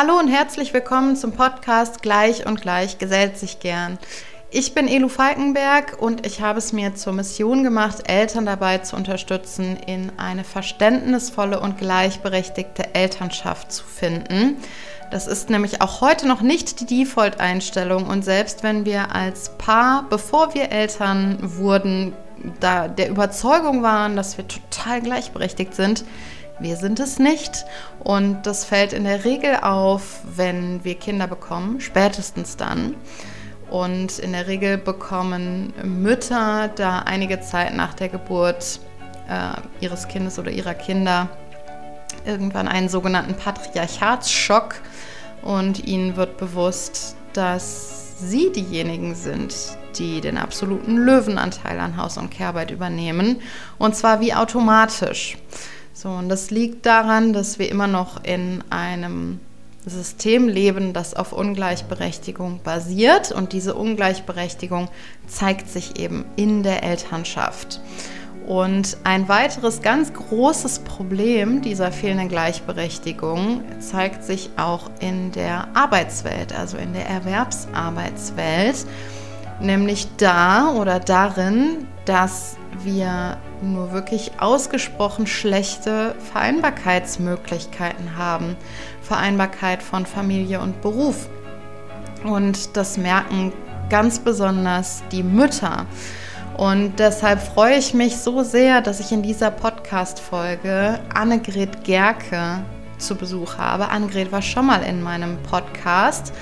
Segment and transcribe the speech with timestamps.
[0.00, 3.98] Hallo und herzlich willkommen zum Podcast Gleich und Gleich gesellt sich gern.
[4.52, 8.94] Ich bin Elu Falkenberg und ich habe es mir zur Mission gemacht, Eltern dabei zu
[8.94, 14.58] unterstützen, in eine verständnisvolle und gleichberechtigte Elternschaft zu finden.
[15.10, 20.06] Das ist nämlich auch heute noch nicht die Default-Einstellung und selbst wenn wir als Paar,
[20.08, 22.14] bevor wir Eltern wurden,
[22.60, 26.04] da der Überzeugung waren, dass wir total gleichberechtigt sind,
[26.60, 27.64] wir sind es nicht.
[28.00, 32.94] Und das fällt in der Regel auf, wenn wir Kinder bekommen, spätestens dann.
[33.70, 38.80] Und in der Regel bekommen Mütter da einige Zeit nach der Geburt
[39.28, 41.28] äh, ihres Kindes oder ihrer Kinder
[42.24, 44.76] irgendwann einen sogenannten Patriarchatsschock
[45.42, 49.54] und ihnen wird bewusst, dass sie diejenigen sind,
[49.98, 53.40] die den absoluten Löwenanteil an Haus- und Kehrarbeit übernehmen
[53.78, 55.36] und zwar wie automatisch.
[56.00, 59.40] So, und das liegt daran, dass wir immer noch in einem
[59.84, 63.32] System leben, das auf Ungleichberechtigung basiert.
[63.32, 64.90] Und diese Ungleichberechtigung
[65.26, 67.80] zeigt sich eben in der Elternschaft.
[68.46, 76.56] Und ein weiteres ganz großes Problem dieser fehlenden Gleichberechtigung zeigt sich auch in der Arbeitswelt,
[76.56, 78.86] also in der Erwerbsarbeitswelt,
[79.60, 88.56] nämlich da oder darin, dass wir nur wirklich ausgesprochen schlechte Vereinbarkeitsmöglichkeiten haben.
[89.02, 91.28] Vereinbarkeit von Familie und Beruf.
[92.24, 93.52] Und das merken
[93.90, 95.86] ganz besonders die Mütter.
[96.56, 102.64] Und deshalb freue ich mich so sehr, dass ich in dieser Podcast-Folge Annegret Gerke
[102.98, 103.88] zu Besuch habe.
[103.88, 106.32] Annegret war schon mal in meinem Podcast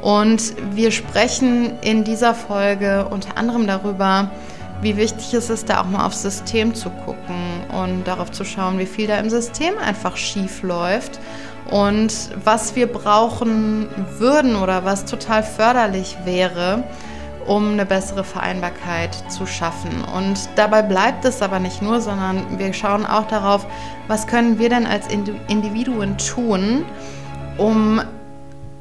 [0.00, 4.30] und wir sprechen in dieser Folge unter anderem darüber,
[4.80, 8.78] wie wichtig es ist, da auch mal aufs System zu gucken und darauf zu schauen,
[8.78, 11.20] wie viel da im System einfach schief läuft
[11.70, 12.12] und
[12.44, 16.82] was wir brauchen würden oder was total förderlich wäre,
[17.46, 20.04] um eine bessere Vereinbarkeit zu schaffen.
[20.04, 23.66] Und dabei bleibt es aber nicht nur, sondern wir schauen auch darauf,
[24.08, 26.84] was können wir denn als Individuen tun,
[27.58, 28.00] um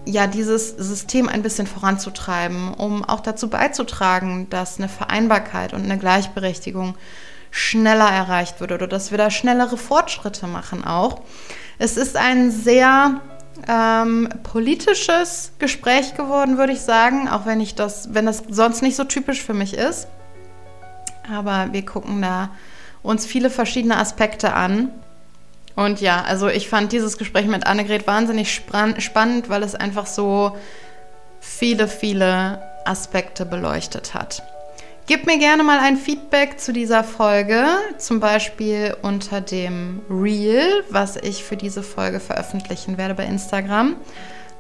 [0.06, 5.98] ja, dieses System ein bisschen voranzutreiben, um auch dazu beizutragen, dass eine Vereinbarkeit und eine
[5.98, 6.96] Gleichberechtigung
[7.52, 11.22] schneller erreicht wird oder dass wir da schnellere Fortschritte machen auch.
[11.78, 13.22] Es ist ein sehr
[13.68, 18.96] ähm, politisches Gespräch geworden, würde ich sagen, auch wenn ich das, wenn das sonst nicht
[18.96, 20.08] so typisch für mich ist.
[21.32, 22.50] Aber wir gucken da
[23.04, 24.92] uns viele verschiedene Aspekte an
[25.76, 30.58] und ja, also ich fand dieses Gespräch mit Annegret wahnsinnig spannend, weil es einfach so
[31.40, 34.44] viele, viele Aspekte beleuchtet hat.
[35.12, 37.66] Gib mir gerne mal ein Feedback zu dieser Folge,
[37.98, 43.98] zum Beispiel unter dem Reel, was ich für diese Folge veröffentlichen werde bei Instagram.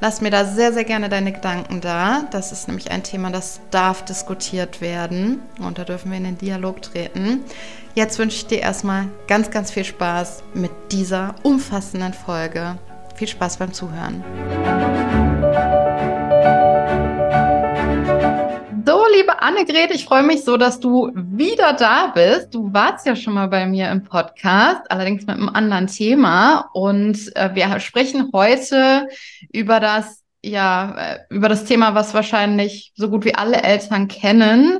[0.01, 2.23] Lass mir da sehr, sehr gerne deine Gedanken da.
[2.31, 6.37] Das ist nämlich ein Thema, das darf diskutiert werden und da dürfen wir in den
[6.37, 7.45] Dialog treten.
[7.95, 12.77] Jetzt wünsche ich dir erstmal ganz, ganz viel Spaß mit dieser umfassenden Folge.
[13.15, 14.21] Viel Spaß beim Zuhören.
[19.21, 22.55] Liebe Annegret, ich freue mich so, dass du wieder da bist.
[22.55, 26.71] Du warst ja schon mal bei mir im Podcast, allerdings mit einem anderen Thema.
[26.73, 29.07] Und äh, wir sprechen heute
[29.53, 34.79] über das, ja, äh, über das Thema, was wahrscheinlich so gut wie alle Eltern kennen,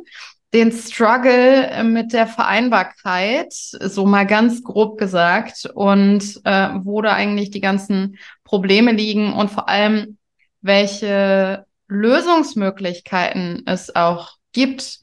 [0.56, 7.52] den Struggle mit der Vereinbarkeit, so mal ganz grob gesagt, und äh, wo da eigentlich
[7.52, 10.18] die ganzen Probleme liegen und vor allem,
[10.62, 15.00] welche Lösungsmöglichkeiten es auch gibt,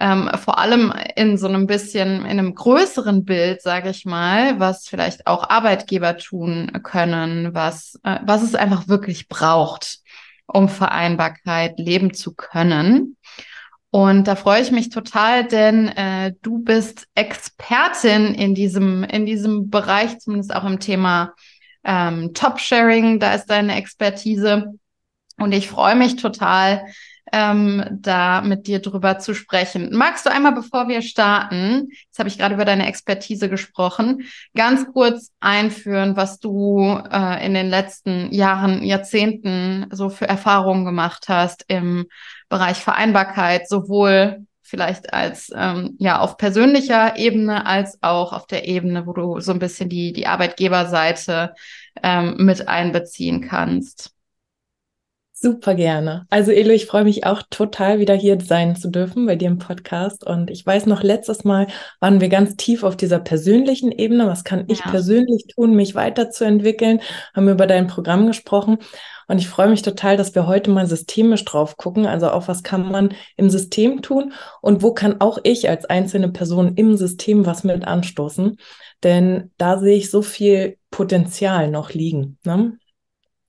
[0.00, 4.86] ähm, vor allem in so einem bisschen, in einem größeren Bild, sage ich mal, was
[4.86, 9.98] vielleicht auch Arbeitgeber tun können, was, äh, was es einfach wirklich braucht,
[10.46, 13.16] um Vereinbarkeit leben zu können.
[13.90, 19.70] Und da freue ich mich total, denn äh, du bist Expertin in diesem, in diesem
[19.70, 21.32] Bereich, zumindest auch im Thema
[21.84, 23.18] ähm, Top-Sharing.
[23.18, 24.74] Da ist deine Expertise.
[25.38, 26.84] Und ich freue mich total,
[27.32, 29.90] ähm, da mit dir drüber zu sprechen.
[29.92, 34.22] Magst du einmal, bevor wir starten, jetzt habe ich gerade über deine Expertise gesprochen,
[34.54, 41.26] ganz kurz einführen, was du äh, in den letzten Jahren, Jahrzehnten so für Erfahrungen gemacht
[41.28, 42.06] hast im
[42.48, 49.06] Bereich Vereinbarkeit, sowohl vielleicht als ähm, ja auf persönlicher Ebene als auch auf der Ebene,
[49.06, 51.54] wo du so ein bisschen die die Arbeitgeberseite
[52.02, 54.12] ähm, mit einbeziehen kannst.
[55.40, 56.26] Super gerne.
[56.30, 59.58] Also Elo, ich freue mich auch total, wieder hier sein zu dürfen bei dir im
[59.58, 60.26] Podcast.
[60.26, 61.68] Und ich weiß noch, letztes Mal
[62.00, 64.26] waren wir ganz tief auf dieser persönlichen Ebene.
[64.26, 64.90] Was kann ich ja.
[64.90, 67.00] persönlich tun, mich weiterzuentwickeln?
[67.36, 68.78] Haben wir über dein Programm gesprochen.
[69.28, 72.06] Und ich freue mich total, dass wir heute mal systemisch drauf gucken.
[72.06, 76.30] Also auf was kann man im System tun und wo kann auch ich als einzelne
[76.30, 78.58] Person im System was mit anstoßen?
[79.04, 82.38] Denn da sehe ich so viel Potenzial noch liegen.
[82.42, 82.76] Ne?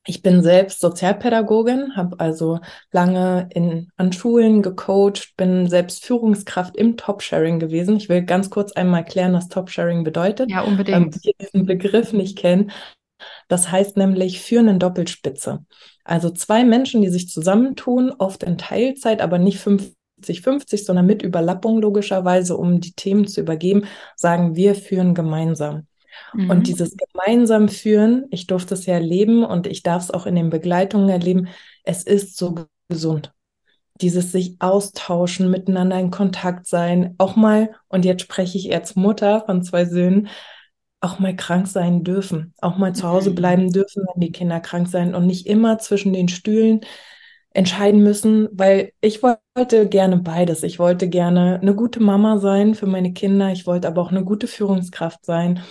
[0.09, 2.61] Ich bin selbst Sozialpädagogin, habe also
[2.91, 7.97] lange in, an Schulen gecoacht, bin selbst Führungskraft im Top-Sharing gewesen.
[7.97, 10.49] Ich will ganz kurz einmal erklären, was Top-Sharing bedeutet.
[10.49, 10.97] Ja, unbedingt.
[10.97, 12.71] Ähm, die diesen Begriff nicht kennen.
[13.49, 15.63] Das heißt nämlich führenden Doppelspitze.
[16.03, 21.81] Also zwei Menschen, die sich zusammentun, oft in Teilzeit, aber nicht 50-50, sondern mit Überlappung
[21.81, 23.85] logischerweise, um die Themen zu übergeben,
[24.15, 25.85] sagen wir führen gemeinsam.
[26.33, 26.49] Mhm.
[26.49, 30.35] Und dieses gemeinsam führen, ich durfte es ja erleben und ich darf es auch in
[30.35, 31.47] den Begleitungen erleben,
[31.83, 33.33] es ist so gesund.
[34.01, 39.43] Dieses sich austauschen, miteinander in Kontakt sein, auch mal, und jetzt spreche ich als Mutter
[39.45, 40.29] von zwei Söhnen,
[41.01, 43.35] auch mal krank sein dürfen, auch mal zu Hause mhm.
[43.35, 46.81] bleiben dürfen, wenn die Kinder krank sein und nicht immer zwischen den Stühlen
[47.51, 50.63] entscheiden müssen, weil ich wollte gerne beides.
[50.63, 54.23] Ich wollte gerne eine gute Mama sein für meine Kinder, ich wollte aber auch eine
[54.23, 55.61] gute Führungskraft sein.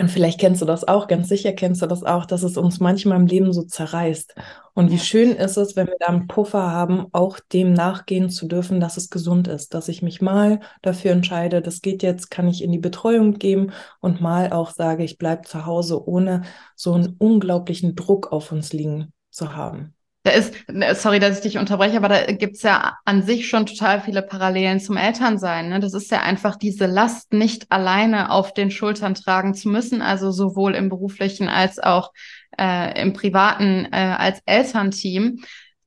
[0.00, 2.78] Und vielleicht kennst du das auch, ganz sicher kennst du das auch, dass es uns
[2.78, 4.32] manchmal im Leben so zerreißt.
[4.74, 8.46] Und wie schön ist es, wenn wir da einen Puffer haben, auch dem nachgehen zu
[8.46, 12.46] dürfen, dass es gesund ist, dass ich mich mal dafür entscheide, das geht jetzt, kann
[12.46, 16.42] ich in die Betreuung geben und mal auch sage, ich bleibe zu Hause, ohne
[16.76, 19.97] so einen unglaublichen Druck auf uns liegen zu haben.
[20.28, 23.64] Da ist, ne, sorry, dass ich dich unterbreche, aber da gibt's ja an sich schon
[23.64, 25.70] total viele Parallelen zum Elternsein.
[25.70, 25.80] Ne?
[25.80, 30.30] Das ist ja einfach diese Last nicht alleine auf den Schultern tragen zu müssen, also
[30.30, 32.12] sowohl im beruflichen als auch
[32.60, 35.40] äh, im privaten äh, als Elternteam.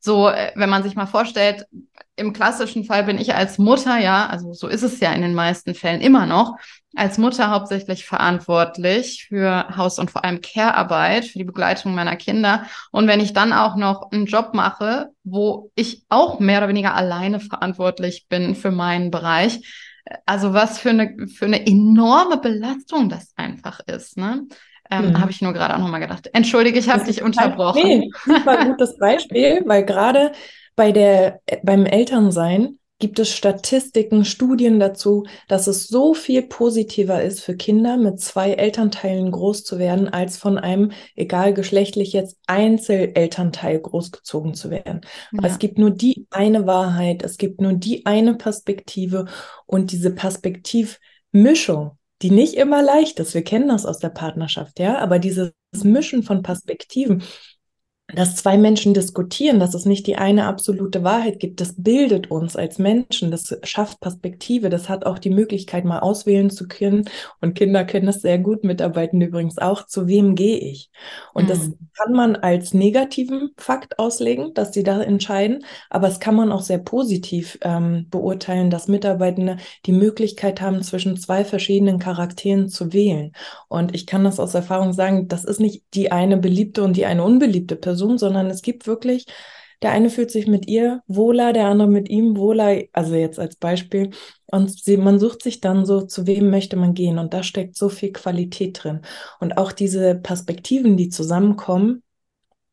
[0.03, 1.65] So, äh, wenn man sich mal vorstellt,
[2.15, 5.35] im klassischen Fall bin ich als Mutter, ja, also so ist es ja in den
[5.35, 6.57] meisten Fällen immer noch,
[6.95, 12.65] als Mutter hauptsächlich verantwortlich für Haus- und vor allem Care-Arbeit, für die Begleitung meiner Kinder.
[12.91, 16.95] Und wenn ich dann auch noch einen Job mache, wo ich auch mehr oder weniger
[16.95, 19.61] alleine verantwortlich bin für meinen Bereich,
[20.25, 24.47] also was für eine, für eine enorme Belastung das einfach ist, ne?
[24.91, 25.21] Ähm, mhm.
[25.21, 26.29] Habe ich nur gerade auch nochmal gedacht.
[26.33, 27.81] Entschuldige, ich habe dich unterbrochen.
[27.83, 30.33] Nee, super gutes Beispiel, weil gerade
[30.75, 37.41] bei der, beim Elternsein gibt es Statistiken, Studien dazu, dass es so viel positiver ist
[37.41, 43.79] für Kinder mit zwei Elternteilen groß zu werden, als von einem, egal geschlechtlich jetzt, Einzelelternteil
[43.79, 45.01] großgezogen zu werden.
[45.31, 45.39] Ja.
[45.43, 49.25] Es gibt nur die eine Wahrheit, es gibt nur die eine Perspektive
[49.65, 53.33] und diese Perspektivmischung, die nicht immer leicht ist.
[53.33, 55.53] Wir kennen das aus der Partnerschaft, ja, aber dieses
[55.83, 57.23] Mischen von Perspektiven,
[58.15, 62.55] dass zwei Menschen diskutieren, dass es nicht die eine absolute Wahrheit gibt, das bildet uns
[62.55, 67.05] als Menschen, das schafft Perspektive, das hat auch die Möglichkeit, mal auswählen zu können.
[67.39, 70.89] Und Kinder können das sehr gut, mitarbeiten übrigens auch, zu wem gehe ich.
[71.33, 71.47] Und mhm.
[71.49, 76.51] das kann man als negativen Fakt auslegen, dass sie da entscheiden, aber es kann man
[76.51, 82.93] auch sehr positiv ähm, beurteilen, dass Mitarbeitende die Möglichkeit haben, zwischen zwei verschiedenen Charakteren zu
[82.93, 83.33] wählen.
[83.67, 87.05] Und ich kann das aus Erfahrung sagen, das ist nicht die eine beliebte und die
[87.05, 89.25] eine unbeliebte Person, Person, sondern es gibt wirklich,
[89.81, 93.55] der eine fühlt sich mit ihr wohler, der andere mit ihm wohler, also jetzt als
[93.55, 94.11] Beispiel.
[94.47, 97.17] Und sie, man sucht sich dann so, zu wem möchte man gehen.
[97.17, 99.01] Und da steckt so viel Qualität drin.
[99.39, 102.03] Und auch diese Perspektiven, die zusammenkommen,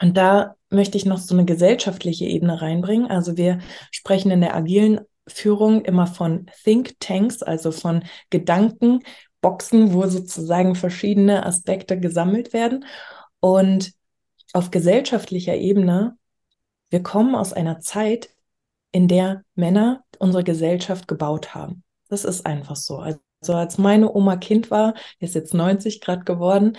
[0.01, 3.11] und da möchte ich noch so eine gesellschaftliche Ebene reinbringen.
[3.11, 3.59] Also wir
[3.91, 11.45] sprechen in der agilen Führung immer von Think Tanks, also von Gedankenboxen, wo sozusagen verschiedene
[11.45, 12.85] Aspekte gesammelt werden.
[13.41, 13.98] Und
[14.53, 16.17] auf gesellschaftlicher Ebene,
[16.91, 18.31] wir kommen aus einer Zeit,
[18.93, 21.85] in der Männer unsere Gesellschaft gebaut haben.
[22.09, 22.99] Das ist einfach so.
[22.99, 23.21] Also
[23.53, 26.77] als meine Oma Kind war, die ist jetzt 90 Grad geworden,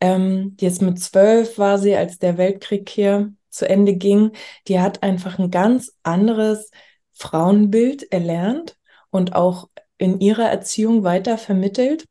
[0.00, 4.32] ähm, jetzt mit zwölf war sie, als der Weltkrieg hier zu Ende ging,
[4.68, 6.70] die hat einfach ein ganz anderes
[7.14, 8.76] Frauenbild erlernt
[9.10, 12.04] und auch in ihrer Erziehung weiter vermittelt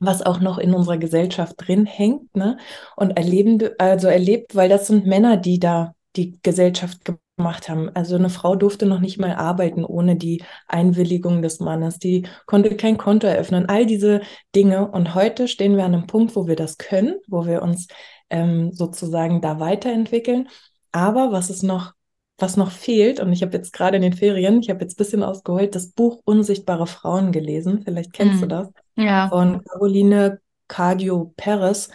[0.00, 2.58] was auch noch in unserer Gesellschaft drin hängt, ne?
[2.96, 7.00] Und erleben, also erlebt, weil das sind Männer, die da die Gesellschaft
[7.36, 7.90] gemacht haben.
[7.94, 11.98] Also eine Frau durfte noch nicht mal arbeiten ohne die Einwilligung des Mannes.
[11.98, 13.68] Die konnte kein Konto eröffnen.
[13.68, 14.22] All diese
[14.54, 14.90] Dinge.
[14.90, 17.88] Und heute stehen wir an einem Punkt, wo wir das können, wo wir uns
[18.30, 20.48] ähm, sozusagen da weiterentwickeln.
[20.92, 21.92] Aber was ist noch
[22.38, 25.02] was noch fehlt, und ich habe jetzt gerade in den Ferien, ich habe jetzt ein
[25.02, 27.82] bisschen ausgeholt, das Buch Unsichtbare Frauen gelesen.
[27.84, 28.40] Vielleicht kennst mm.
[28.40, 28.68] du das.
[28.96, 29.28] Ja.
[29.28, 31.88] Von Caroline Cardio Perez.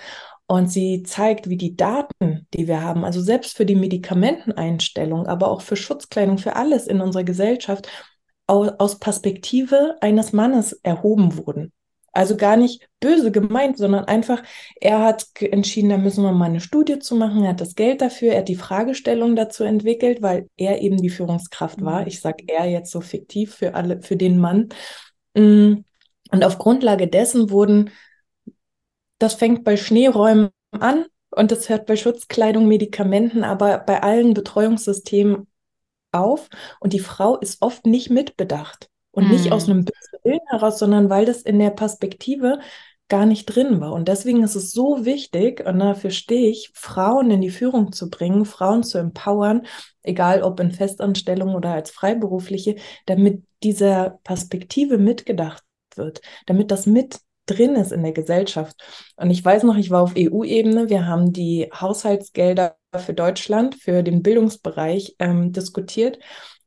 [0.47, 5.49] Und sie zeigt, wie die Daten, die wir haben, also selbst für die Medikamenteneinstellung, aber
[5.49, 7.87] auch für Schutzkleidung, für alles in unserer Gesellschaft,
[8.47, 11.71] aus Perspektive eines Mannes erhoben wurden.
[12.11, 14.43] Also gar nicht böse gemeint, sondern einfach,
[14.79, 17.43] er hat entschieden, da müssen wir mal eine Studie zu machen.
[17.43, 21.09] Er hat das Geld dafür, er hat die Fragestellung dazu entwickelt, weil er eben die
[21.09, 22.01] Führungskraft war.
[22.01, 22.07] Mhm.
[22.07, 24.69] Ich sage er jetzt so fiktiv für alle, für den Mann.
[25.35, 25.83] Mm.
[26.31, 27.91] Und auf Grundlage dessen wurden,
[29.19, 35.47] das fängt bei Schneeräumen an und das hört bei Schutzkleidung, Medikamenten, aber bei allen Betreuungssystemen
[36.11, 36.49] auf.
[36.79, 38.90] Und die Frau ist oft nicht mitbedacht.
[39.11, 39.31] Und mm.
[39.31, 39.73] nicht aus mhm.
[39.73, 39.85] einem
[40.23, 42.59] Willen heraus, sondern weil das in der Perspektive
[43.11, 43.91] gar nicht drin war.
[43.91, 48.09] Und deswegen ist es so wichtig, und dafür stehe ich, Frauen in die Führung zu
[48.09, 49.63] bringen, Frauen zu empowern,
[50.01, 55.61] egal ob in Festanstellung oder als Freiberufliche, damit dieser Perspektive mitgedacht
[55.95, 58.81] wird, damit das mit drin ist in der Gesellschaft.
[59.17, 64.03] Und ich weiß noch, ich war auf EU-Ebene, wir haben die Haushaltsgelder für Deutschland, für
[64.03, 66.17] den Bildungsbereich ähm, diskutiert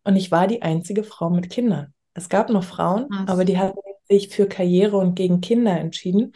[0.03, 1.95] und ich war die einzige Frau mit Kindern.
[2.14, 3.28] Es gab noch Frauen, Was?
[3.28, 3.78] aber die hatten
[4.09, 6.33] sich für Karriere und gegen Kinder entschieden.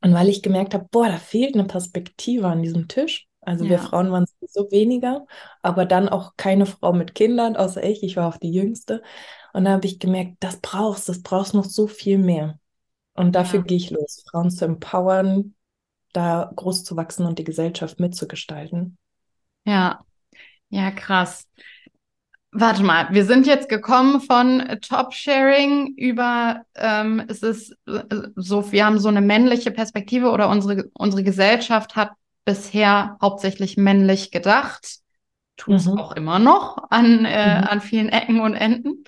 [0.00, 3.26] Und weil ich gemerkt habe, boah, da fehlt eine Perspektive an diesem Tisch.
[3.40, 3.70] Also ja.
[3.70, 5.26] wir Frauen waren so weniger,
[5.62, 8.02] aber dann auch keine Frau mit Kindern, außer ich.
[8.02, 9.02] Ich war auch die Jüngste.
[9.52, 12.58] Und da habe ich gemerkt, das brauchst, das brauchst noch so viel mehr.
[13.14, 13.66] Und dafür ja.
[13.66, 15.54] gehe ich los, Frauen zu empowern,
[16.12, 18.98] da groß zu wachsen und die Gesellschaft mitzugestalten.
[19.64, 20.04] Ja,
[20.68, 21.48] ja, krass.
[22.56, 27.76] Warte mal, wir sind jetzt gekommen von Top-Sharing über, ähm, es ist
[28.36, 32.12] so, wir haben so eine männliche Perspektive oder unsere, unsere Gesellschaft hat
[32.44, 34.98] bisher hauptsächlich männlich gedacht,
[35.56, 35.98] tut es mhm.
[35.98, 37.64] auch immer noch an, äh, mhm.
[37.64, 39.02] an vielen Ecken und Enden.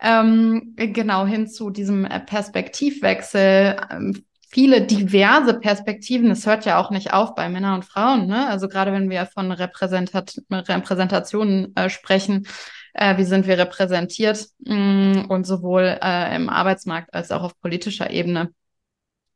[0.00, 3.76] Ähm, genau hin zu diesem Perspektivwechsel.
[3.90, 6.30] Ähm, viele diverse Perspektiven.
[6.30, 8.26] Es hört ja auch nicht auf bei Männern und Frauen.
[8.26, 8.48] Ne?
[8.48, 12.46] Also gerade wenn wir von Repräsentat Repräsentationen äh, sprechen,
[12.92, 17.60] äh, wie sind wir repräsentiert mh, mm, und sowohl äh, im Arbeitsmarkt als auch auf
[17.60, 18.52] politischer Ebene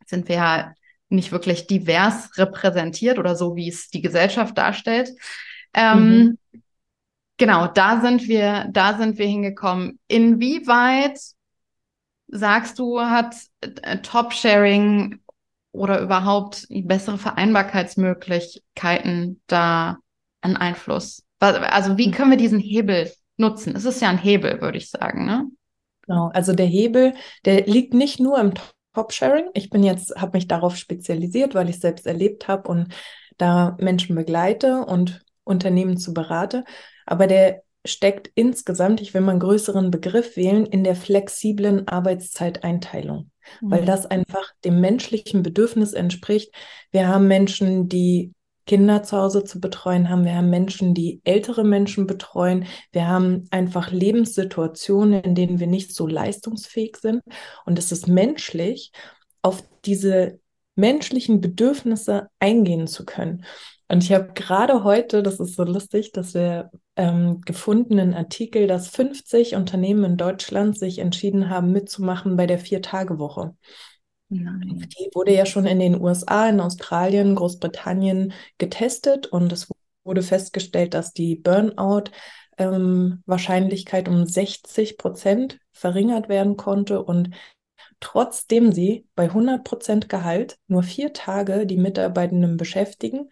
[0.04, 0.75] sind wir ja
[1.09, 5.11] nicht wirklich divers repräsentiert oder so, wie es die Gesellschaft darstellt.
[5.73, 6.38] Ähm, mhm.
[7.37, 9.99] Genau, da sind wir, da sind wir hingekommen.
[10.09, 11.18] Inwieweit
[12.28, 15.21] sagst du, hat äh, Top-Sharing
[15.73, 19.99] oder überhaupt bessere Vereinbarkeitsmöglichkeiten da
[20.40, 21.23] einen Einfluss?
[21.40, 23.76] Also wie können wir diesen Hebel nutzen?
[23.76, 25.49] Es ist ja ein Hebel, würde ich sagen, ne?
[26.07, 27.14] Genau, also der Hebel,
[27.45, 28.52] der liegt nicht nur im
[28.95, 29.49] Top-Sharing.
[29.54, 32.95] Ich bin jetzt, habe mich darauf spezialisiert, weil ich selbst erlebt habe und
[33.38, 36.64] da Menschen begleite und Unternehmen zu berate.
[37.07, 43.30] Aber der steckt insgesamt, ich will mal einen größeren Begriff wählen, in der flexiblen Arbeitszeiteinteilung,
[43.60, 43.70] mhm.
[43.70, 46.54] weil das einfach dem menschlichen Bedürfnis entspricht.
[46.90, 48.32] Wir haben Menschen, die
[48.66, 50.24] Kinder zu Hause zu betreuen haben.
[50.24, 52.66] Wir haben Menschen, die ältere Menschen betreuen.
[52.92, 57.22] Wir haben einfach Lebenssituationen, in denen wir nicht so leistungsfähig sind.
[57.66, 58.90] Und es ist menschlich,
[59.42, 60.40] auf diese
[60.75, 63.45] menschlichen Bedürfnisse eingehen zu können.
[63.88, 68.66] Und ich habe gerade heute, das ist so lustig, dass wir ähm, gefunden einen Artikel,
[68.66, 73.54] dass 50 Unternehmen in Deutschland sich entschieden haben, mitzumachen bei der Vier-Tage-Woche.
[74.31, 79.69] Die wurde ja schon in den USA, in Australien, Großbritannien getestet und es
[80.02, 87.31] wurde festgestellt, dass die Burnout-Wahrscheinlichkeit ähm, um 60 Prozent verringert werden konnte und
[88.04, 93.30] trotzdem sie bei 100 Prozent Gehalt nur vier Tage die Mitarbeitenden beschäftigen.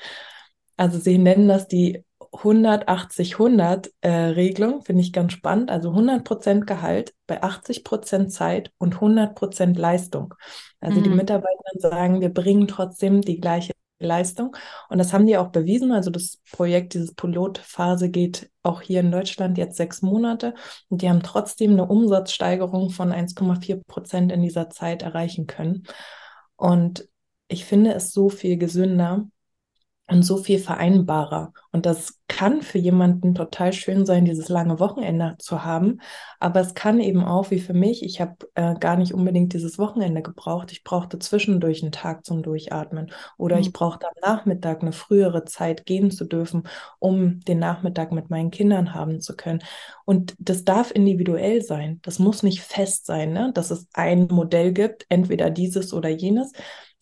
[0.77, 5.71] Also sie nennen das die 180-100-Regelung, äh, finde ich ganz spannend.
[5.71, 10.35] Also 100% Gehalt bei 80% Zeit und 100% Leistung.
[10.81, 11.05] Also mhm.
[11.05, 14.57] die Mitarbeiter sagen, wir bringen trotzdem die gleiche Leistung.
[14.89, 15.93] Und das haben die auch bewiesen.
[15.93, 20.55] Also das Projekt, diese Pilotphase geht auch hier in Deutschland jetzt sechs Monate.
[20.89, 25.85] Und die haben trotzdem eine Umsatzsteigerung von 1,4 Prozent in dieser Zeit erreichen können.
[26.57, 27.09] Und
[27.49, 29.27] ich finde es so viel gesünder,
[30.13, 31.53] und so viel vereinbarer.
[31.71, 36.01] Und das kann für jemanden total schön sein, dieses lange Wochenende zu haben.
[36.39, 39.79] Aber es kann eben auch, wie für mich, ich habe äh, gar nicht unbedingt dieses
[39.79, 40.73] Wochenende gebraucht.
[40.73, 43.13] Ich brauchte zwischendurch einen Tag zum Durchatmen.
[43.39, 43.63] Oder mhm.
[43.63, 46.65] ich brauchte am Nachmittag eine frühere Zeit gehen zu dürfen,
[46.99, 49.63] um den Nachmittag mit meinen Kindern haben zu können.
[50.05, 52.01] Und das darf individuell sein.
[52.03, 53.51] Das muss nicht fest sein, ne?
[53.55, 56.53] dass es ein Modell gibt, entweder dieses oder jenes,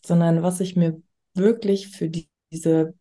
[0.04, 1.00] sondern was ich mir
[1.34, 2.94] wirklich für die diese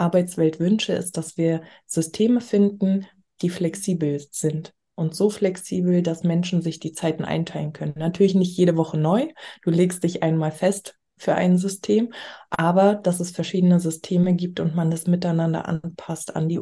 [0.00, 3.06] Arbeitswelt wünsche, ist, dass wir Systeme finden,
[3.42, 7.94] die flexibel sind und so flexibel, dass Menschen sich die Zeiten einteilen können.
[7.96, 9.28] Natürlich nicht jede Woche neu.
[9.62, 12.12] Du legst dich einmal fest für ein System,
[12.48, 16.60] aber dass es verschiedene Systeme gibt und man das miteinander anpasst an die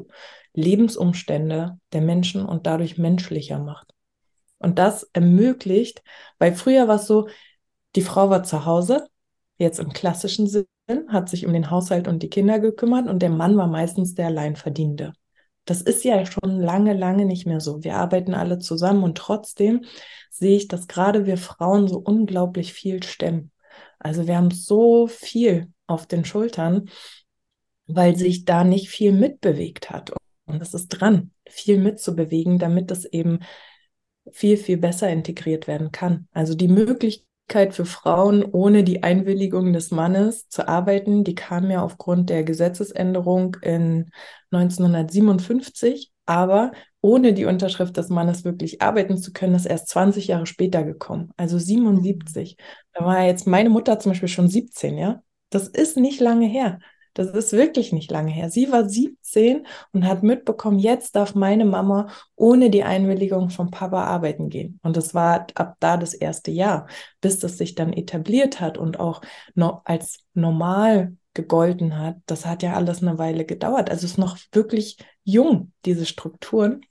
[0.55, 3.93] Lebensumstände der Menschen und dadurch menschlicher macht.
[4.59, 6.03] Und das ermöglicht,
[6.39, 7.29] weil früher war es so,
[7.95, 9.07] die Frau war zu Hause,
[9.59, 10.67] jetzt im klassischen Sinn,
[11.09, 14.27] hat sich um den Haushalt und die Kinder gekümmert und der Mann war meistens der
[14.27, 15.13] Alleinverdienende.
[15.65, 17.85] Das ist ja schon lange, lange nicht mehr so.
[17.85, 19.85] Wir arbeiten alle zusammen und trotzdem
[20.31, 23.53] sehe ich, dass gerade wir Frauen so unglaublich viel stemmen.
[23.99, 26.89] Also wir haben so viel auf den Schultern,
[27.87, 30.13] weil sich da nicht viel mitbewegt hat.
[30.47, 33.41] Und es ist dran, viel mitzubewegen, damit es eben
[34.31, 36.29] viel, viel besser integriert werden kann.
[36.33, 41.83] Also die Möglichkeit, für Frauen ohne die Einwilligung des Mannes zu arbeiten, die kam ja
[41.83, 44.11] aufgrund der Gesetzesänderung in
[44.51, 50.47] 1957, aber ohne die Unterschrift des Mannes wirklich arbeiten zu können, ist erst 20 Jahre
[50.47, 52.57] später gekommen, also 77.
[52.93, 55.23] Da war jetzt meine Mutter zum Beispiel schon 17, ja.
[55.51, 56.79] Das ist nicht lange her.
[57.19, 58.49] Das ist wirklich nicht lange her.
[58.49, 62.07] Sie war 17 und hat mitbekommen, jetzt darf meine Mama
[62.37, 64.79] ohne die Einwilligung vom Papa arbeiten gehen.
[64.85, 66.87] Und das war ab da das erste Jahr,
[67.21, 69.21] bis das sich dann etabliert hat und auch
[69.57, 72.19] noch als normal gegolten hat.
[72.27, 73.91] Das hat ja alles eine Weile gedauert.
[73.91, 76.83] Also es ist noch wirklich jung, diese Strukturen.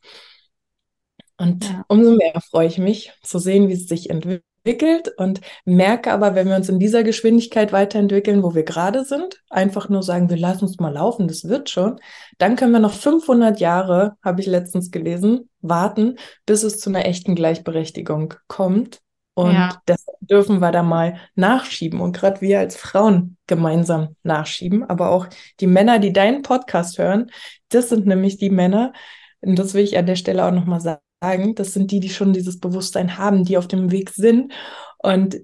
[1.37, 1.85] Und ja.
[1.87, 6.35] umso mehr freue ich mich zu sehen, wie es sich entwickelt entwickelt und merke aber,
[6.35, 10.37] wenn wir uns in dieser Geschwindigkeit weiterentwickeln, wo wir gerade sind, einfach nur sagen, wir
[10.37, 11.99] lassen uns mal laufen, das wird schon,
[12.37, 17.05] dann können wir noch 500 Jahre, habe ich letztens gelesen, warten, bis es zu einer
[17.05, 18.99] echten Gleichberechtigung kommt.
[19.35, 19.79] Und ja.
[19.87, 25.27] deshalb dürfen wir da mal nachschieben und gerade wir als Frauen gemeinsam nachschieben, aber auch
[25.59, 27.29] die Männer, die deinen Podcast hören,
[27.69, 28.93] das sind nämlich die Männer,
[29.41, 32.09] und das will ich an der Stelle auch nochmal sagen, sagen, das sind die, die
[32.09, 34.53] schon dieses Bewusstsein haben, die auf dem Weg sind.
[34.97, 35.37] Und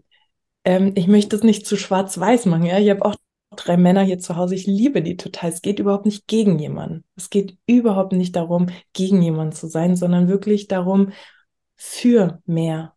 [0.66, 2.66] ähm, ich möchte es nicht zu schwarz-weiß machen.
[2.66, 2.80] Ja?
[2.80, 3.16] Ich habe auch
[3.56, 4.56] drei Männer hier zu Hause.
[4.56, 5.52] Ich liebe die total.
[5.52, 7.04] Es geht überhaupt nicht gegen jemanden.
[7.16, 11.12] Es geht überhaupt nicht darum, gegen jemanden zu sein, sondern wirklich darum,
[11.76, 12.96] für mehr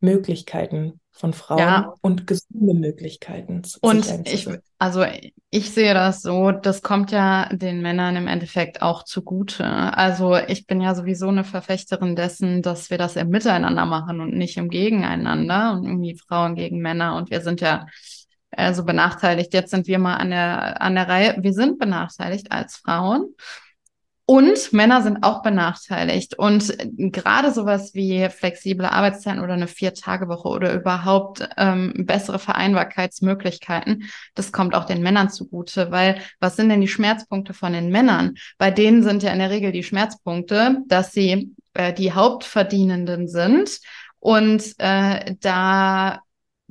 [0.00, 1.94] Möglichkeiten von Frauen ja.
[2.00, 3.62] und gesunde Möglichkeiten.
[3.80, 4.48] Und ich,
[4.78, 5.04] also
[5.50, 9.64] ich sehe das so, das kommt ja den Männern im Endeffekt auch zugute.
[9.64, 14.36] Also ich bin ja sowieso eine Verfechterin dessen, dass wir das im Miteinander machen und
[14.36, 17.16] nicht im Gegeneinander und irgendwie Frauen gegen Männer.
[17.16, 17.86] Und wir sind ja
[18.52, 19.52] äh, so benachteiligt.
[19.52, 21.36] Jetzt sind wir mal an der, an der Reihe.
[21.40, 23.34] Wir sind benachteiligt als Frauen.
[24.30, 26.38] Und Männer sind auch benachteiligt.
[26.38, 34.52] Und gerade sowas wie flexible Arbeitszeiten oder eine Vier-Tage-Woche oder überhaupt ähm, bessere Vereinbarkeitsmöglichkeiten, das
[34.52, 35.90] kommt auch den Männern zugute.
[35.92, 38.34] Weil was sind denn die Schmerzpunkte von den Männern?
[38.58, 43.78] Bei denen sind ja in der Regel die Schmerzpunkte, dass sie äh, die Hauptverdienenden sind
[44.20, 46.20] und äh, da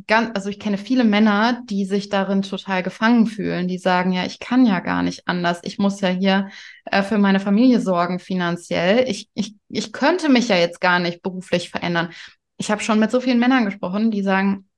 [0.05, 4.25] ganz, also ich kenne viele Männer, die sich darin total gefangen fühlen, die sagen, ja,
[4.25, 5.59] ich kann ja gar nicht anders.
[5.63, 6.49] Ich muss ja hier
[6.85, 9.09] äh, für meine Familie sorgen finanziell.
[9.09, 12.09] Ich, ich, ich könnte mich ja jetzt gar nicht beruflich verändern.
[12.57, 14.69] Ich habe schon mit so vielen Männern gesprochen, die sagen,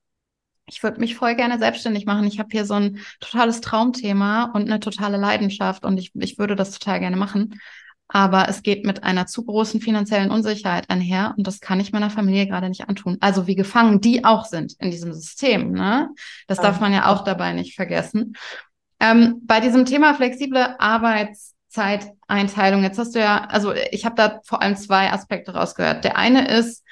[0.68, 2.26] ich würde mich voll gerne selbstständig machen.
[2.28, 6.56] Ich habe hier so ein totales Traumthema und eine totale Leidenschaft und ich, ich würde
[6.56, 7.60] das total gerne machen
[8.12, 12.10] aber es geht mit einer zu großen finanziellen Unsicherheit einher und das kann ich meiner
[12.10, 13.18] Familie gerade nicht antun.
[13.22, 15.72] Also wie gefangen die auch sind in diesem System.
[15.72, 16.10] Ne?
[16.48, 16.64] Das ja.
[16.64, 18.34] darf man ja auch dabei nicht vergessen.
[19.00, 24.64] Ähm, bei diesem Thema flexible Arbeitszeiteinteilung, jetzt hast du ja, also ich habe da vor
[24.64, 26.04] allem zwei Aspekte rausgehört.
[26.04, 26.84] Der eine ist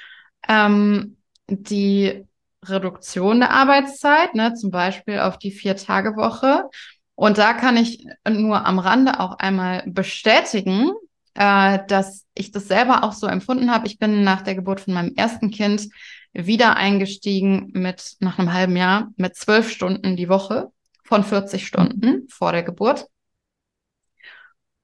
[0.47, 2.25] ähm, die
[2.63, 6.69] Reduktion der Arbeitszeit, ne, zum Beispiel auf die Vier-Tage-Woche.
[7.15, 10.91] Und da kann ich nur am Rande auch einmal bestätigen,
[11.37, 13.87] äh, dass ich das selber auch so empfunden habe.
[13.87, 15.87] Ich bin nach der Geburt von meinem ersten Kind
[16.33, 20.71] wieder eingestiegen mit nach einem halben Jahr mit zwölf Stunden die Woche
[21.03, 23.07] von 40 Stunden vor der Geburt.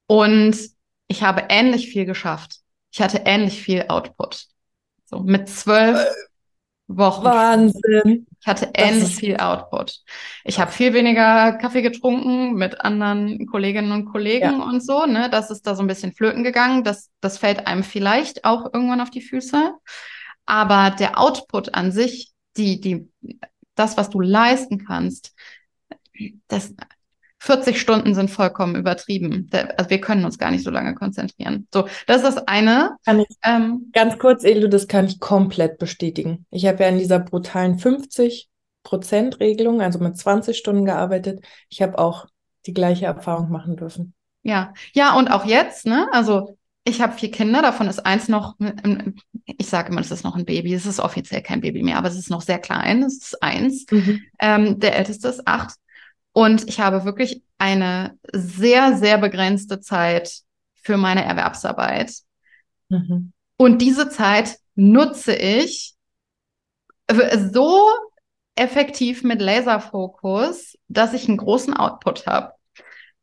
[0.05, 0.55] Und
[1.07, 2.57] ich habe ähnlich viel geschafft.
[2.91, 4.45] Ich hatte ähnlich viel Output.
[5.05, 6.09] So mit zwölf äh,
[6.87, 7.23] Wochen.
[7.23, 8.27] Wahnsinn.
[8.39, 9.99] Ich hatte ähnlich viel Output.
[10.43, 14.63] Ich habe viel weniger Kaffee getrunken mit anderen Kolleginnen und Kollegen ja.
[14.63, 15.05] und so.
[15.05, 15.29] Ne?
[15.29, 16.83] Das ist da so ein bisschen flöten gegangen.
[16.83, 19.73] Das, das fällt einem vielleicht auch irgendwann auf die Füße.
[20.45, 23.09] Aber der Output an sich, die, die,
[23.75, 25.33] das, was du leisten kannst,
[26.47, 26.73] das,
[27.43, 29.49] 40 Stunden sind vollkommen übertrieben.
[29.75, 31.67] Also wir können uns gar nicht so lange konzentrieren.
[31.73, 32.95] So, das ist das eine.
[33.03, 36.45] Kann ich, ähm, ganz kurz, Elu, das kann ich komplett bestätigen.
[36.51, 38.47] Ich habe ja in dieser brutalen 50
[38.83, 41.43] Prozent Regelung, also mit 20 Stunden gearbeitet.
[41.67, 42.27] Ich habe auch
[42.65, 44.13] die gleiche Erfahrung machen dürfen.
[44.43, 46.07] Ja, ja, und auch jetzt, ne?
[46.13, 48.55] Also ich habe vier Kinder, davon ist eins noch,
[49.45, 52.07] ich sage immer, es ist noch ein Baby, es ist offiziell kein Baby mehr, aber
[52.07, 53.85] es ist noch sehr klein, es ist eins.
[53.91, 54.21] Mhm.
[54.39, 55.75] Ähm, der älteste ist acht.
[56.33, 60.41] Und ich habe wirklich eine sehr, sehr begrenzte Zeit
[60.73, 62.13] für meine Erwerbsarbeit.
[62.89, 63.31] Mhm.
[63.57, 65.95] Und diese Zeit nutze ich
[67.51, 67.87] so
[68.55, 72.53] effektiv mit Laserfokus, dass ich einen großen Output habe.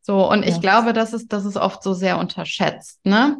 [0.01, 0.49] So, und ja.
[0.49, 3.37] ich glaube, das ist, das ist oft so sehr unterschätzt, ne?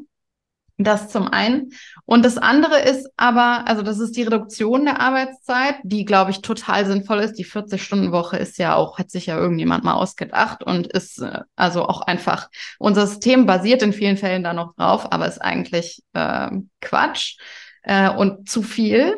[0.84, 1.72] Das zum einen.
[2.06, 6.42] Und das andere ist aber, also das ist die Reduktion der Arbeitszeit, die, glaube ich,
[6.42, 7.34] total sinnvoll ist.
[7.34, 11.86] Die 40-Stunden-Woche ist ja auch, hat sich ja irgendjemand mal ausgedacht und ist äh, also
[11.88, 16.50] auch einfach, unser System basiert in vielen Fällen da noch drauf, aber ist eigentlich äh,
[16.80, 17.38] Quatsch
[17.84, 19.18] äh, und zu viel.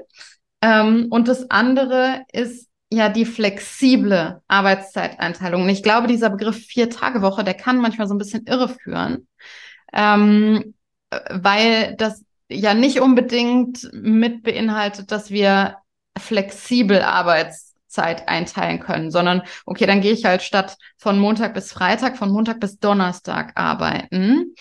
[0.62, 5.64] Ähm, und das andere ist ja die flexible Arbeitszeiteinteilung.
[5.64, 9.28] Und ich glaube, dieser Begriff Vier-Tage-Woche, der kann manchmal so ein bisschen irreführen,
[9.94, 10.74] ähm,
[11.30, 15.78] weil das ja nicht unbedingt mit beinhaltet, dass wir
[16.18, 22.18] flexibel Arbeitszeit einteilen können, sondern okay, dann gehe ich halt statt von Montag bis Freitag,
[22.18, 24.56] von Montag bis Donnerstag arbeiten.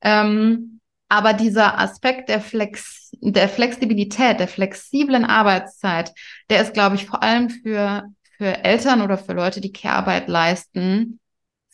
[0.00, 6.12] Ähm, aber dieser Aspekt der, Flex der Flexibilität, der flexiblen Arbeitszeit,
[6.50, 8.04] der ist, glaube ich, vor allem für,
[8.36, 11.20] für Eltern oder für Leute, die Care-Arbeit leisten,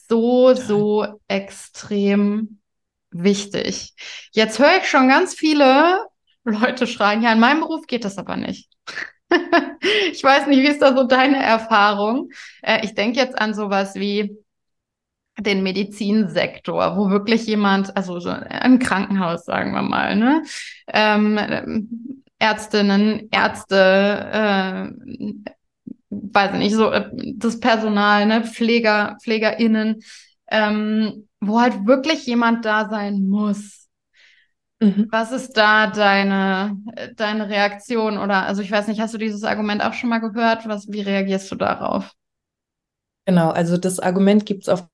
[0.09, 2.60] so, so extrem
[3.11, 3.95] wichtig.
[4.33, 6.07] Jetzt höre ich schon ganz viele
[6.45, 8.71] Leute schreien, ja, in meinem Beruf geht das aber nicht.
[10.13, 12.31] ich weiß nicht, wie ist da so deine Erfahrung?
[12.63, 14.37] Äh, ich denke jetzt an sowas wie
[15.39, 20.43] den Medizinsektor, wo wirklich jemand, also so ein Krankenhaus, sagen wir mal, ne?
[20.89, 25.25] Ähm, Ärztinnen, Ärzte, äh,
[26.11, 30.03] weiß nicht, so äh, das Personal, ne, Pfleger, PflegerInnen,
[30.51, 33.89] ähm, wo halt wirklich jemand da sein muss.
[34.81, 35.09] Mhm.
[35.11, 36.77] Was ist da deine,
[37.17, 38.19] deine Reaktion?
[38.19, 40.67] Oder, also ich weiß nicht, hast du dieses Argument auch schon mal gehört?
[40.67, 42.13] Was, wie reagierst du darauf?
[43.27, 44.87] Genau, also das Argument gibt es auf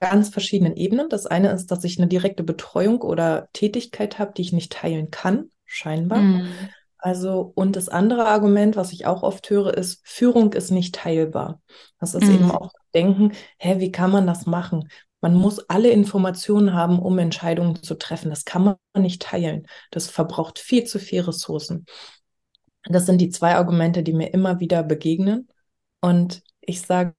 [0.00, 1.08] ganz verschiedenen Ebenen.
[1.08, 5.10] Das eine ist, dass ich eine direkte Betreuung oder Tätigkeit habe, die ich nicht teilen
[5.10, 6.18] kann, scheinbar.
[6.18, 6.48] Mhm.
[6.98, 11.60] Also, und das andere Argument, was ich auch oft höre, ist, Führung ist nicht teilbar.
[12.00, 12.34] Das ist mhm.
[12.34, 14.88] eben auch denken, hä, wie kann man das machen?
[15.20, 18.30] Man muss alle Informationen haben, um Entscheidungen zu treffen.
[18.30, 19.66] Das kann man nicht teilen.
[19.90, 21.86] Das verbraucht viel zu viel Ressourcen.
[22.84, 25.48] Das sind die zwei Argumente, die mir immer wieder begegnen.
[26.00, 27.14] Und ich sage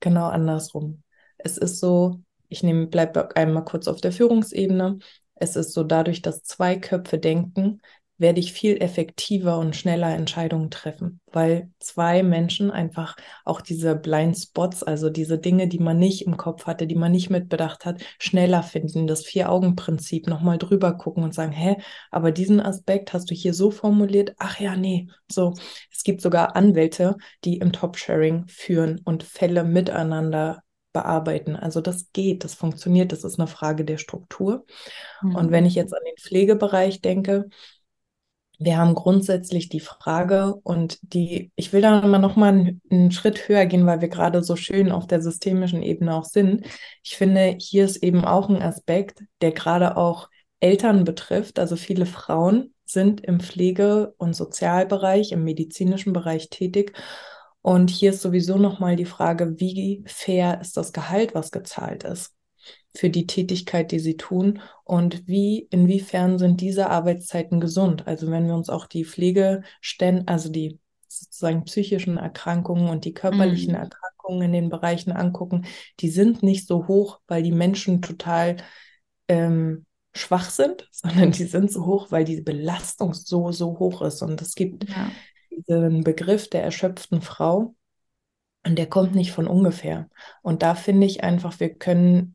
[0.00, 1.02] genau andersrum.
[1.38, 4.98] Es ist so, ich nehme, bleibe einmal kurz auf der Führungsebene.
[5.34, 7.80] Es ist so dadurch, dass zwei Köpfe denken,
[8.16, 14.38] werde ich viel effektiver und schneller Entscheidungen treffen, weil zwei Menschen einfach auch diese Blind
[14.38, 18.02] Spots, also diese Dinge, die man nicht im Kopf hatte, die man nicht mitbedacht hat,
[18.18, 21.76] schneller finden, das Vier-Augen-Prinzip nochmal drüber gucken und sagen, hä,
[22.10, 25.54] aber diesen Aspekt hast du hier so formuliert, ach ja, nee, so.
[25.90, 30.62] Es gibt sogar Anwälte, die im Top-Sharing führen und Fälle miteinander
[30.94, 31.56] bearbeiten.
[31.56, 34.64] Also das geht, das funktioniert, das ist eine Frage der Struktur.
[35.20, 35.34] Mhm.
[35.34, 37.48] Und wenn ich jetzt an den Pflegebereich denke,
[38.64, 43.10] wir haben grundsätzlich die Frage und die, ich will da mal noch mal einen, einen,
[43.12, 46.66] Schritt höher gehen, weil wir gerade so schön auf der systemischen Ebene auch sind.
[47.02, 50.28] Ich finde, hier ist eben auch ein Aspekt, der gerade auch
[50.60, 51.58] Eltern betrifft.
[51.58, 56.92] Also viele Frauen sind im Pflege- und Sozialbereich, im medizinischen Bereich tätig
[57.62, 62.34] und hier ist sowieso nochmal die Frage, wie fair ist das Gehalt, was gezahlt ist
[62.96, 68.06] für die Tätigkeit, die sie tun und wie, inwiefern sind diese Arbeitszeiten gesund?
[68.06, 70.78] Also wenn wir uns auch die Pflegestände, also die
[71.08, 73.80] sozusagen psychischen Erkrankungen und die körperlichen mhm.
[73.80, 75.66] Erkrankungen in den Bereichen angucken,
[76.00, 78.56] die sind nicht so hoch, weil die Menschen total
[79.28, 84.22] ähm, schwach sind, sondern die sind so hoch, weil die Belastung so, so hoch ist.
[84.22, 85.10] Und es gibt ja
[85.50, 87.74] diesen Begriff der erschöpften Frau
[88.66, 90.08] und der kommt nicht von ungefähr.
[90.42, 92.33] Und da finde ich einfach, wir können,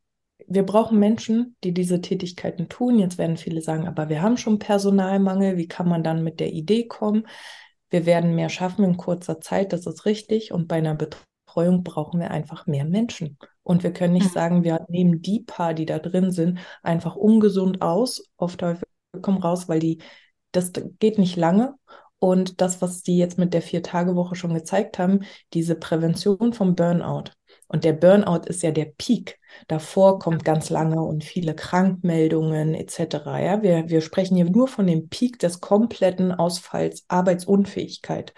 [0.50, 2.98] wir brauchen Menschen, die diese Tätigkeiten tun.
[3.00, 5.58] Jetzt werden viele sagen, aber wir haben schon Personalmangel.
[5.58, 7.28] Wie kann man dann mit der Idee kommen?
[7.90, 10.52] Wir werden mehr schaffen in kurzer Zeit, das ist richtig.
[10.52, 13.38] Und bei einer Betreuung brauchen wir einfach mehr Menschen.
[13.64, 14.34] Und wir können nicht mhm.
[14.34, 18.88] sagen, wir nehmen die paar, die da drin sind, einfach ungesund aus, auf Teufel
[19.22, 20.00] komm raus, weil die,
[20.52, 21.76] das geht nicht lange.
[22.20, 25.22] Und das, was die jetzt mit der Vier-Tage-Woche schon gezeigt haben,
[25.54, 27.32] diese Prävention vom Burnout.
[27.70, 29.40] Und der Burnout ist ja der Peak.
[29.68, 33.40] Davor kommt ganz lange und viele Krankmeldungen etc.
[33.40, 38.34] Ja, wir, wir sprechen hier nur von dem Peak des kompletten Ausfalls, Arbeitsunfähigkeit.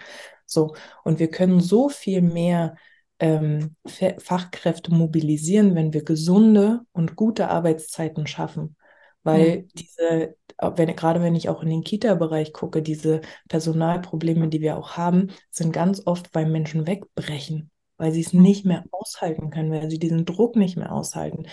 [0.46, 2.76] So, und wir können so viel mehr
[3.18, 3.76] ähm,
[4.18, 8.76] Fachkräfte mobilisieren, wenn wir gesunde und gute Arbeitszeiten schaffen.
[9.22, 9.68] weil mhm.
[9.74, 14.96] diese, wenn, gerade wenn ich auch in den Kita-Bereich gucke, diese Personalprobleme, die wir auch
[14.96, 17.71] haben, sind ganz oft, weil Menschen wegbrechen,
[18.02, 18.42] weil sie es mhm.
[18.42, 21.46] nicht mehr aushalten können, weil sie diesen Druck nicht mehr aushalten,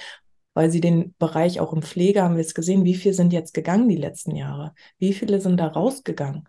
[0.55, 3.53] weil sie den Bereich auch im Pflege haben wir es gesehen, wie viele sind jetzt
[3.53, 6.47] gegangen die letzten Jahre, wie viele sind da rausgegangen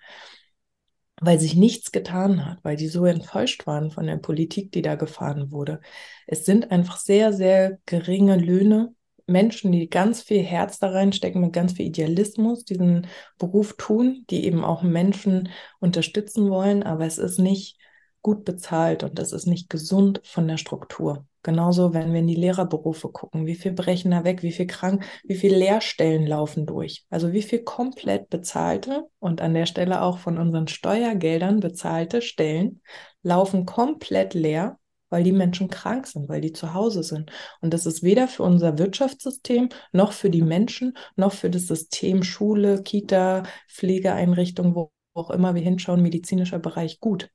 [1.22, 4.94] weil sich nichts getan hat, weil die so enttäuscht waren von der Politik, die da
[4.94, 5.82] gefahren wurde.
[6.26, 8.94] Es sind einfach sehr, sehr geringe Löhne.
[9.26, 13.06] Menschen, die ganz viel Herz da reinstecken, mit ganz viel Idealismus diesen
[13.38, 17.76] Beruf tun, die eben auch Menschen unterstützen wollen, aber es ist nicht
[18.22, 21.26] gut bezahlt und es ist nicht gesund von der Struktur.
[21.42, 25.04] Genauso, wenn wir in die Lehrerberufe gucken, wie viel brechen da weg, wie viel krank,
[25.24, 27.06] wie viel Lehrstellen laufen durch.
[27.08, 32.82] Also wie viel komplett bezahlte und an der Stelle auch von unseren Steuergeldern bezahlte Stellen
[33.22, 34.78] laufen komplett leer,
[35.08, 37.32] weil die Menschen krank sind, weil die zu Hause sind.
[37.62, 42.22] Und das ist weder für unser Wirtschaftssystem noch für die Menschen noch für das System
[42.22, 47.30] Schule, Kita, Pflegeeinrichtung, wo auch immer wir hinschauen, medizinischer Bereich gut.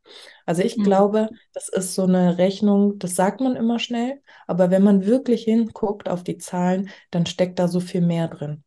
[0.46, 0.84] Also ich mhm.
[0.84, 5.44] glaube, das ist so eine Rechnung, das sagt man immer schnell, aber wenn man wirklich
[5.44, 8.64] hinguckt auf die Zahlen, dann steckt da so viel mehr drin.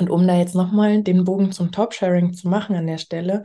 [0.00, 3.44] Und um da jetzt nochmal den Bogen zum Top-Sharing zu machen an der Stelle,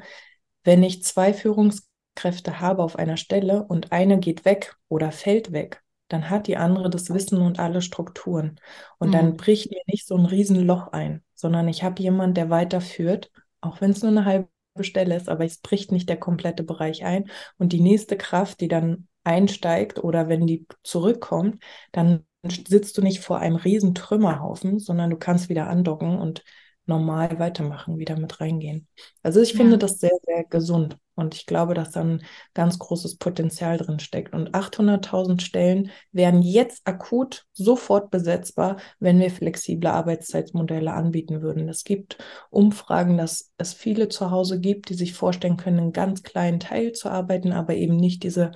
[0.64, 5.82] wenn ich zwei Führungskräfte habe auf einer Stelle und eine geht weg oder fällt weg,
[6.10, 8.60] dann hat die andere das Wissen und alle Strukturen.
[9.00, 9.14] Und mhm.
[9.14, 13.82] dann bricht mir nicht so ein Riesenloch ein, sondern ich habe jemanden, der weiterführt, auch
[13.82, 17.30] wenn es nur eine halbe Stelle ist, aber es bricht nicht der komplette Bereich ein.
[17.58, 23.20] Und die nächste Kraft, die dann einsteigt oder wenn die zurückkommt, dann sitzt du nicht
[23.22, 26.44] vor einem riesen Trümmerhaufen, sondern du kannst wieder andocken und
[26.86, 28.88] normal weitermachen, wieder mit reingehen.
[29.22, 29.58] Also ich ja.
[29.58, 32.24] finde das sehr, sehr gesund und ich glaube, dass da ein
[32.54, 34.34] ganz großes Potenzial drin steckt.
[34.34, 41.70] Und 800.000 Stellen wären jetzt akut sofort besetzbar, wenn wir flexible Arbeitszeitmodelle anbieten würden.
[41.70, 42.18] Es gibt
[42.50, 46.94] Umfragen, dass es viele zu Hause gibt, die sich vorstellen können, einen ganz kleinen Teil
[46.94, 48.52] zu arbeiten, aber eben nicht diese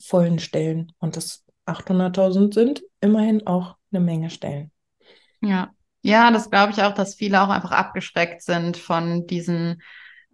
[0.00, 0.92] vollen Stellen.
[0.98, 4.70] Und das 800.000 sind immerhin auch eine Menge Stellen.
[5.42, 9.82] Ja, ja, das glaube ich auch, dass viele auch einfach abgeschreckt sind von diesen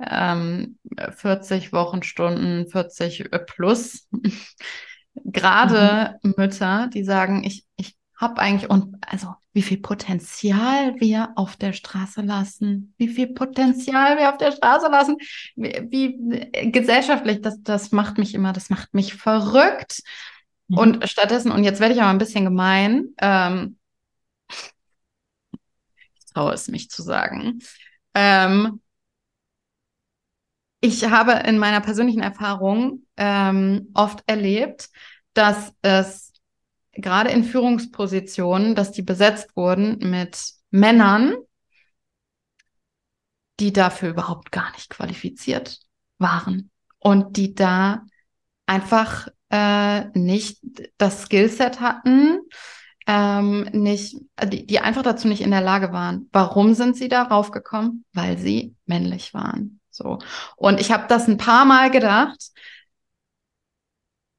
[0.00, 0.78] ähm,
[1.16, 4.08] 40 Wochenstunden, 40 äh, plus.
[5.14, 6.34] Gerade mhm.
[6.36, 11.72] Mütter, die sagen, ich, ich habe eigentlich, und also wie viel Potenzial wir auf der
[11.72, 15.16] Straße lassen, wie viel Potenzial wir auf der Straße lassen,
[15.54, 20.00] wie, wie gesellschaftlich, das, das macht mich immer, das macht mich verrückt.
[20.68, 20.78] Mhm.
[20.78, 23.78] Und stattdessen, und jetzt werde ich aber ein bisschen gemein, ähm,
[26.32, 27.60] traue es mich zu sagen.
[28.14, 28.80] Ähm,
[30.84, 34.90] ich habe in meiner persönlichen Erfahrung ähm, oft erlebt,
[35.32, 36.34] dass es
[36.92, 40.38] gerade in Führungspositionen, dass die besetzt wurden mit
[40.70, 41.36] Männern,
[43.60, 45.78] die dafür überhaupt gar nicht qualifiziert
[46.18, 48.04] waren und die da
[48.66, 50.58] einfach äh, nicht
[50.98, 52.40] das Skillset hatten,
[53.06, 54.16] ähm, nicht,
[54.48, 56.28] die, die einfach dazu nicht in der Lage waren.
[56.30, 58.04] Warum sind sie darauf gekommen?
[58.12, 59.80] Weil sie männlich waren.
[59.94, 60.18] So.
[60.56, 62.50] Und ich habe das ein paar Mal gedacht.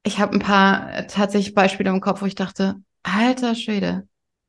[0.04, 4.06] Ich habe ein paar äh, tatsächlich Beispiele im Kopf, wo ich dachte, alter Schwede,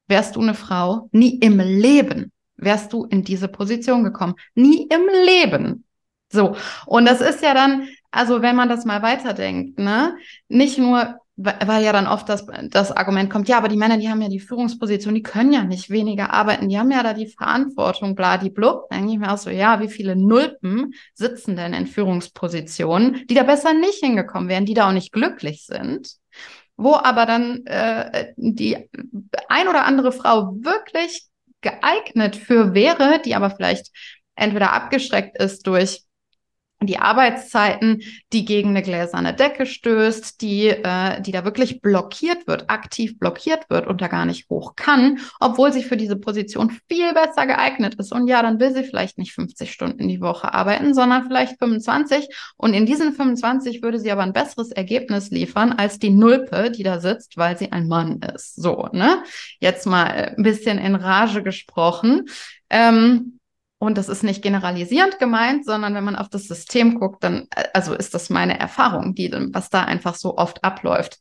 [0.08, 4.36] wärst du eine Frau, nie im Leben wärst du in diese Position gekommen.
[4.56, 5.86] Nie im Leben.
[6.32, 6.56] So.
[6.86, 10.17] Und das ist ja dann, also wenn man das mal weiterdenkt, ne,
[10.50, 14.10] nicht nur weil ja dann oft das, das Argument kommt, ja, aber die Männer, die
[14.10, 17.28] haben ja die Führungsposition, die können ja nicht weniger arbeiten, die haben ja da die
[17.28, 18.89] Verantwortung, bla, die blub.
[18.89, 23.36] Dann denke ich mir auch so, ja, wie viele Nulpen sitzen denn in Führungspositionen, die
[23.36, 26.10] da besser nicht hingekommen wären, die da auch nicht glücklich sind,
[26.76, 28.89] wo aber dann äh, die
[29.47, 31.28] ein oder andere Frau wirklich
[31.62, 33.91] geeignet für wäre, die aber vielleicht
[34.36, 36.07] entweder abgeschreckt ist durch
[36.81, 42.69] die Arbeitszeiten, die gegen eine gläserne Decke stößt, die, äh, die da wirklich blockiert wird,
[42.69, 47.13] aktiv blockiert wird und da gar nicht hoch kann, obwohl sie für diese Position viel
[47.13, 48.11] besser geeignet ist.
[48.11, 52.27] Und ja, dann will sie vielleicht nicht 50 Stunden die Woche arbeiten, sondern vielleicht 25.
[52.57, 56.83] Und in diesen 25 würde sie aber ein besseres Ergebnis liefern als die Nulpe, die
[56.83, 58.55] da sitzt, weil sie ein Mann ist.
[58.55, 59.23] So, ne?
[59.59, 62.25] Jetzt mal ein bisschen in Rage gesprochen.
[62.69, 63.37] Ähm,
[63.79, 67.65] und das ist nicht generalisierend gemeint, sondern wenn man auf das System guckt, dann, äh,
[67.73, 71.19] also ist das meine Erfahrung, die, was da einfach so oft abläuft.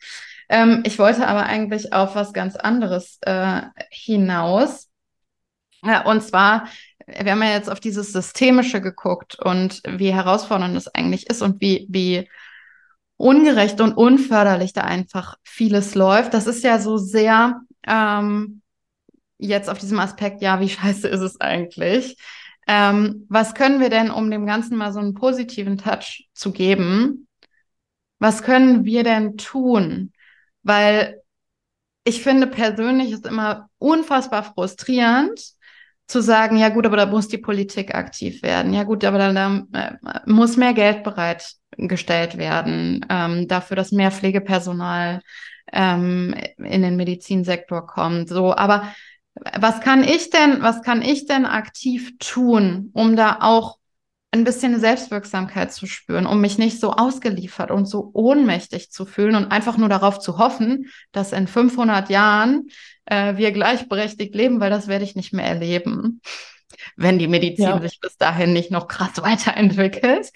[0.49, 4.89] Ähm, ich wollte aber eigentlich auf was ganz anderes äh, hinaus.
[5.83, 6.69] Ja, und zwar,
[7.07, 11.61] wir haben ja jetzt auf dieses Systemische geguckt und wie herausfordernd es eigentlich ist und
[11.61, 12.29] wie, wie
[13.19, 16.33] ungerecht und unförderlich da einfach vieles läuft.
[16.33, 18.63] Das ist ja so sehr, ähm,
[19.39, 22.17] jetzt auf diesem Aspekt, ja, wie scheiße ist es eigentlich?
[22.67, 27.29] Ähm, was können wir denn, um dem Ganzen mal so einen positiven Touch zu geben?
[28.19, 30.13] Was können wir denn tun?
[30.63, 31.21] Weil
[32.05, 35.41] ich finde persönlich ist immer unfassbar frustrierend
[36.07, 38.73] zu sagen, ja gut, aber da muss die Politik aktiv werden.
[38.73, 44.13] Ja gut, aber da, da äh, muss mehr Geld bereitgestellt werden ähm, dafür, dass mehr
[44.13, 45.21] Pflegepersonal
[45.73, 48.29] ähm, in den Medizinsektor kommt.
[48.29, 48.93] So, aber
[49.59, 53.79] was kann ich denn, was kann ich denn aktiv tun, um da auch
[54.33, 59.35] ein bisschen Selbstwirksamkeit zu spüren, um mich nicht so ausgeliefert und so ohnmächtig zu fühlen
[59.35, 62.69] und einfach nur darauf zu hoffen, dass in 500 Jahren
[63.07, 66.21] äh, wir gleichberechtigt leben, weil das werde ich nicht mehr erleben,
[66.97, 67.81] wenn die Medizin ja.
[67.81, 70.31] sich bis dahin nicht noch krass weiterentwickelt.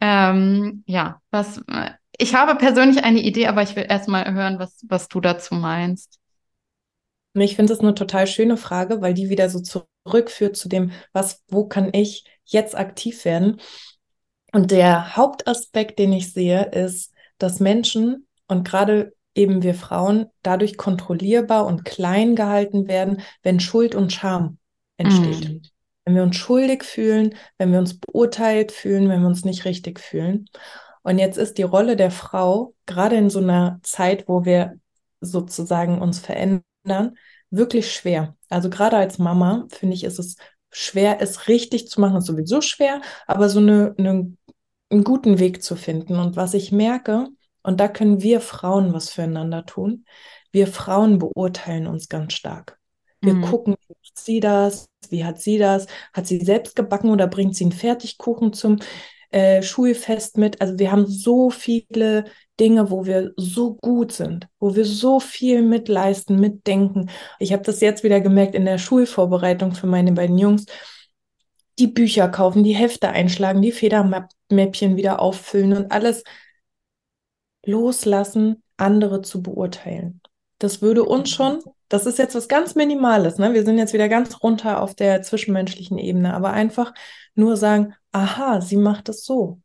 [0.00, 1.62] Ähm, ja, was,
[2.16, 6.19] ich habe persönlich eine Idee, aber ich will erstmal hören, was, was du dazu meinst.
[7.34, 11.44] Ich finde es eine total schöne Frage, weil die wieder so zurückführt zu dem, was,
[11.48, 13.60] wo kann ich jetzt aktiv werden?
[14.52, 20.76] Und der Hauptaspekt, den ich sehe, ist, dass Menschen und gerade eben wir Frauen dadurch
[20.76, 24.58] kontrollierbar und klein gehalten werden, wenn Schuld und Scham
[24.96, 25.48] entsteht.
[25.48, 25.62] Mhm.
[26.04, 30.00] Wenn wir uns schuldig fühlen, wenn wir uns beurteilt fühlen, wenn wir uns nicht richtig
[30.00, 30.46] fühlen.
[31.02, 34.74] Und jetzt ist die Rolle der Frau, gerade in so einer Zeit, wo wir
[35.20, 36.64] sozusagen uns verändern,
[37.50, 38.36] wirklich schwer.
[38.48, 40.36] Also gerade als Mama finde ich, ist es
[40.70, 44.36] schwer, es richtig zu machen, ist sowieso schwer, aber so eine, eine,
[44.90, 46.16] einen guten Weg zu finden.
[46.16, 47.28] Und was ich merke,
[47.62, 50.04] und da können wir Frauen was füreinander tun,
[50.52, 52.78] wir Frauen beurteilen uns ganz stark.
[53.20, 53.42] Wir mhm.
[53.42, 57.54] gucken, wie macht sie das, wie hat sie das, hat sie selbst gebacken oder bringt
[57.54, 58.78] sie einen Fertigkuchen zum
[59.30, 60.60] äh, Schulfest mit.
[60.60, 62.24] Also wir haben so viele
[62.58, 67.10] Dinge, wo wir so gut sind, wo wir so viel mitleisten, mitdenken.
[67.38, 70.66] Ich habe das jetzt wieder gemerkt in der Schulvorbereitung für meine beiden Jungs.
[71.78, 76.24] Die Bücher kaufen, die Hefte einschlagen, die Federmäppchen wieder auffüllen und alles
[77.64, 80.20] loslassen, andere zu beurteilen.
[80.58, 83.52] Das würde uns schon, das ist jetzt was ganz Minimales, ne?
[83.52, 86.94] Wir sind jetzt wieder ganz runter auf der zwischenmenschlichen Ebene, aber einfach
[87.34, 89.60] nur sagen, aha, sie macht es so.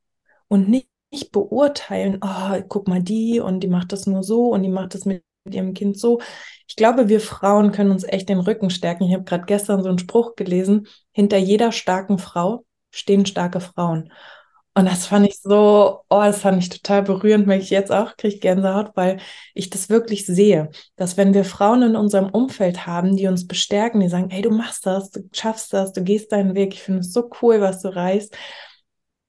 [0.50, 4.64] Und nicht nicht beurteilen, oh, guck mal die und die macht das nur so und
[4.64, 6.20] die macht das mit ihrem Kind so.
[6.68, 9.06] Ich glaube, wir Frauen können uns echt den Rücken stärken.
[9.06, 14.12] Ich habe gerade gestern so einen Spruch gelesen, hinter jeder starken Frau stehen starke Frauen.
[14.78, 18.18] Und das fand ich so, oh, das fand ich total berührend, weil ich jetzt auch
[18.18, 19.22] kriege Gänsehaut, weil
[19.54, 24.02] ich das wirklich sehe, dass wenn wir Frauen in unserem Umfeld haben, die uns bestärken,
[24.02, 27.00] die sagen, hey, du machst das, du schaffst das, du gehst deinen Weg, ich finde
[27.00, 28.36] es so cool, was du reißt,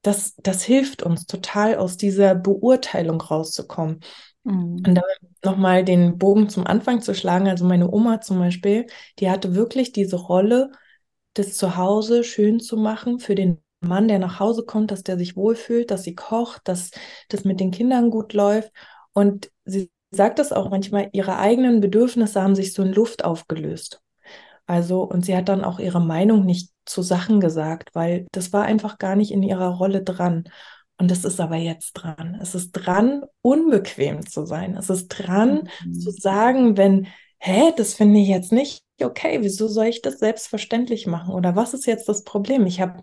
[0.01, 4.01] das, das hilft uns total, aus dieser Beurteilung rauszukommen.
[4.43, 4.83] Mhm.
[4.85, 5.01] Und da
[5.45, 7.47] nochmal den Bogen zum Anfang zu schlagen.
[7.47, 8.87] Also meine Oma zum Beispiel,
[9.19, 10.71] die hatte wirklich diese Rolle,
[11.35, 15.35] das Zuhause schön zu machen für den Mann, der nach Hause kommt, dass der sich
[15.35, 16.91] wohlfühlt, dass sie kocht, dass
[17.29, 18.71] das mit den Kindern gut läuft.
[19.13, 24.01] Und sie sagt es auch manchmal, ihre eigenen Bedürfnisse haben sich so in Luft aufgelöst.
[24.65, 28.63] Also, und sie hat dann auch ihre Meinung nicht zu Sachen gesagt, weil das war
[28.63, 30.45] einfach gar nicht in ihrer Rolle dran.
[30.97, 32.37] Und es ist aber jetzt dran.
[32.41, 34.75] Es ist dran, unbequem zu sein.
[34.75, 35.93] Es ist dran, mhm.
[35.93, 41.07] zu sagen, wenn, hä, das finde ich jetzt nicht okay, wieso soll ich das selbstverständlich
[41.07, 41.33] machen?
[41.33, 42.65] Oder was ist jetzt das Problem?
[42.65, 43.01] Ich habe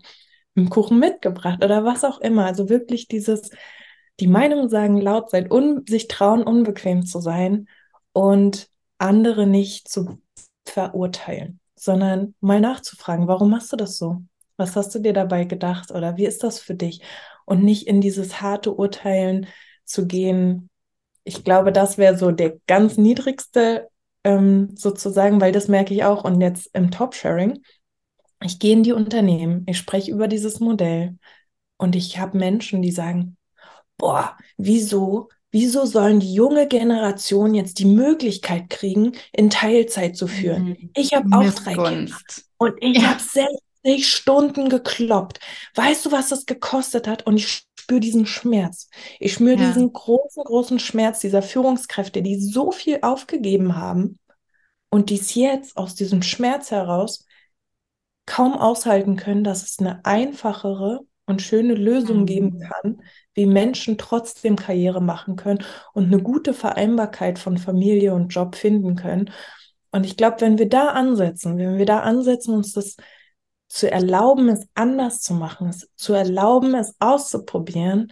[0.55, 2.45] einen Kuchen mitgebracht oder was auch immer.
[2.45, 3.49] Also wirklich dieses,
[4.19, 7.67] die Meinung sagen laut sein, un, sich trauen, unbequem zu sein
[8.13, 10.19] und andere nicht zu
[10.65, 14.23] verurteilen sondern mal nachzufragen, warum machst du das so?
[14.57, 17.01] Was hast du dir dabei gedacht oder wie ist das für dich?
[17.45, 19.47] Und nicht in dieses harte Urteilen
[19.83, 20.69] zu gehen.
[21.23, 23.89] Ich glaube, das wäre so der ganz niedrigste
[24.23, 26.23] ähm, sozusagen, weil das merke ich auch.
[26.23, 27.61] Und jetzt im Top-Sharing,
[28.41, 31.17] ich gehe in die Unternehmen, ich spreche über dieses Modell
[31.77, 33.37] und ich habe Menschen, die sagen,
[33.97, 40.65] boah, wieso wieso sollen die junge Generation jetzt die Möglichkeit kriegen, in Teilzeit zu führen?
[40.65, 40.89] Mhm.
[40.93, 42.17] Ich habe auch drei Kinder
[42.57, 43.11] und ich ja.
[43.11, 43.21] habe
[43.85, 45.39] 60 Stunden gekloppt.
[45.73, 47.25] Weißt du, was das gekostet hat?
[47.25, 48.89] Und ich spüre diesen Schmerz.
[49.17, 49.67] Ich spüre ja.
[49.67, 54.19] diesen großen, großen Schmerz dieser Führungskräfte, die so viel aufgegeben haben
[54.89, 57.25] und die es jetzt aus diesem Schmerz heraus
[58.25, 62.25] kaum aushalten können, dass es eine einfachere und schöne Lösung mhm.
[62.25, 63.01] geben kann,
[63.33, 68.95] wie Menschen trotzdem Karriere machen können und eine gute Vereinbarkeit von Familie und Job finden
[68.95, 69.31] können.
[69.91, 72.97] Und ich glaube, wenn wir da ansetzen, wenn wir da ansetzen, uns das
[73.67, 78.11] zu erlauben, es anders zu machen, es zu erlauben, es auszuprobieren,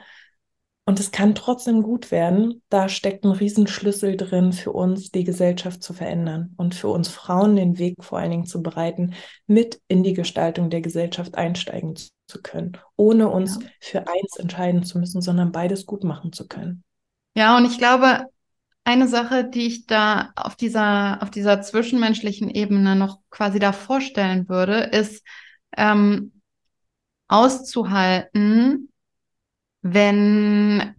[0.86, 2.62] Und es kann trotzdem gut werden.
[2.70, 7.56] Da steckt ein Riesenschlüssel drin für uns, die Gesellschaft zu verändern und für uns Frauen
[7.56, 9.14] den Weg vor allen Dingen zu bereiten,
[9.48, 13.70] mit in die Gestaltung der Gesellschaft einsteigen zu können, ohne uns ja.
[13.80, 16.84] für eins entscheiden zu müssen, sondern beides gut machen zu können.
[17.36, 18.26] Ja, und ich glaube,
[18.84, 24.50] eine Sache, die ich da auf dieser, auf dieser zwischenmenschlichen Ebene noch quasi da vorstellen
[24.50, 25.24] würde, ist
[25.78, 26.42] ähm,
[27.30, 28.93] auszuhalten,
[29.84, 30.96] wenn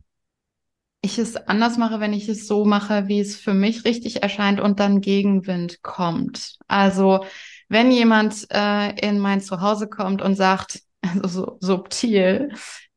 [1.00, 4.60] ich es anders mache, wenn ich es so mache, wie es für mich richtig erscheint
[4.60, 6.56] und dann Gegenwind kommt.
[6.66, 7.24] Also
[7.68, 12.52] wenn jemand äh, in mein Zuhause kommt und sagt, also so subtil,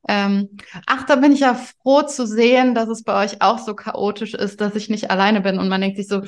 [0.07, 3.75] ähm, ach, da bin ich ja froh zu sehen, dass es bei euch auch so
[3.75, 5.59] chaotisch ist, dass ich nicht alleine bin.
[5.59, 6.21] Und man denkt sich so,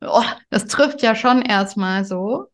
[0.00, 2.46] oh, das trifft ja schon erstmal so.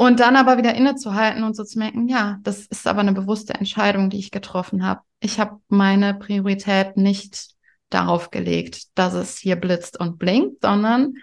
[0.00, 3.52] Und dann aber wieder innezuhalten und so zu merken, ja, das ist aber eine bewusste
[3.52, 5.02] Entscheidung, die ich getroffen habe.
[5.20, 7.50] Ich habe meine Priorität nicht
[7.90, 11.16] darauf gelegt, dass es hier blitzt und blinkt, sondern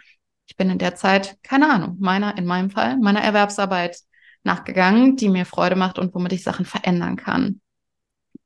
[0.46, 3.98] ich bin in der Zeit, keine Ahnung, meiner, in meinem Fall, meiner Erwerbsarbeit
[4.44, 7.62] nachgegangen, die mir Freude macht und womit ich Sachen verändern kann.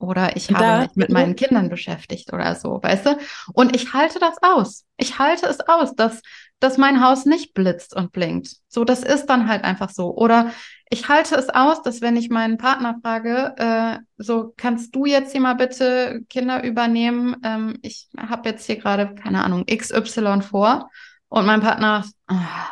[0.02, 3.18] Oder ich habe da, mich mit meinen Kindern beschäftigt oder so, weißt du?
[3.54, 4.86] Und ich halte das aus.
[4.98, 6.22] Ich halte es aus, dass,
[6.60, 8.56] dass mein Haus nicht blitzt und blinkt.
[8.68, 10.16] So, das ist dann halt einfach so.
[10.16, 10.52] Oder
[10.90, 15.32] ich halte es aus, dass wenn ich meinen Partner frage, äh, so, kannst du jetzt
[15.32, 17.38] hier mal bitte Kinder übernehmen?
[17.44, 20.90] Ähm, ich habe jetzt hier gerade, keine Ahnung, XY vor.
[21.30, 22.70] Und mein Partner, ah,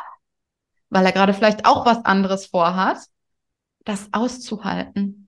[0.90, 2.98] weil er gerade vielleicht auch was anderes vorhat,
[3.84, 5.19] das auszuhalten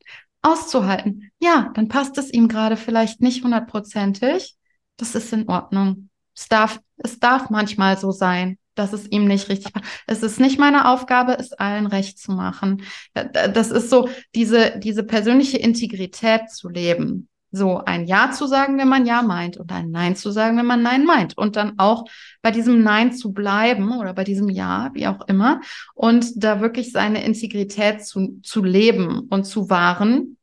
[0.43, 1.31] auszuhalten.
[1.41, 4.57] Ja, dann passt es ihm gerade vielleicht nicht hundertprozentig.
[4.97, 6.11] Das ist in Ordnung.
[6.37, 9.87] Es darf, es darf manchmal so sein, dass es ihm nicht richtig passt.
[10.07, 12.83] Es ist nicht meine Aufgabe, es allen recht zu machen.
[13.15, 17.29] Das ist so, diese, diese persönliche Integrität zu leben.
[17.53, 20.67] So ein Ja zu sagen, wenn man Ja meint und ein Nein zu sagen, wenn
[20.67, 21.37] man Nein meint.
[21.37, 22.07] Und dann auch
[22.41, 25.61] bei diesem Nein zu bleiben oder bei diesem Ja, wie auch immer.
[25.95, 30.39] Und da wirklich seine Integrität zu, zu leben und zu wahren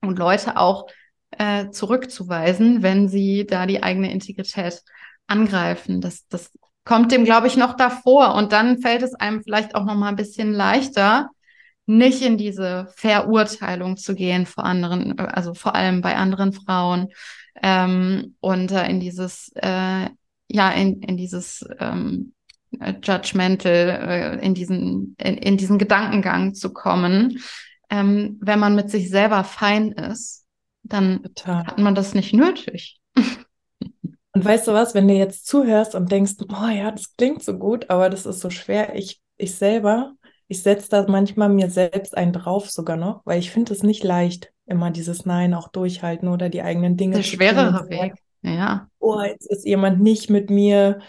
[0.00, 0.86] und Leute auch
[1.32, 4.82] äh, zurückzuweisen, wenn sie da die eigene Integrität
[5.26, 6.00] angreifen.
[6.00, 6.50] Das, das
[6.84, 8.34] kommt dem, glaube ich, noch davor.
[8.34, 11.28] Und dann fällt es einem vielleicht auch noch mal ein bisschen leichter,
[11.88, 17.08] nicht in diese Verurteilung zu gehen vor anderen, also vor allem bei anderen Frauen
[17.62, 20.10] ähm, und äh, in dieses, äh,
[20.48, 22.34] ja, in, in dieses ähm,
[23.02, 27.38] Judgmental, äh, in diesen, in, in diesen Gedankengang zu kommen.
[27.88, 30.44] Ähm, wenn man mit sich selber fein ist,
[30.82, 31.66] dann Total.
[31.66, 33.00] hat man das nicht nötig.
[34.34, 37.58] Und weißt du was, wenn du jetzt zuhörst und denkst, oh ja, das klingt so
[37.58, 38.94] gut, aber das ist so schwer.
[38.94, 40.12] Ich, ich selber
[40.48, 44.02] ich setze da manchmal mir selbst einen drauf sogar noch, weil ich finde es nicht
[44.02, 47.16] leicht, immer dieses Nein auch durchhalten oder die eigenen Dinge.
[47.16, 48.88] Der schwerere Weg, ja.
[48.98, 51.00] Oh, jetzt ist jemand nicht mit mir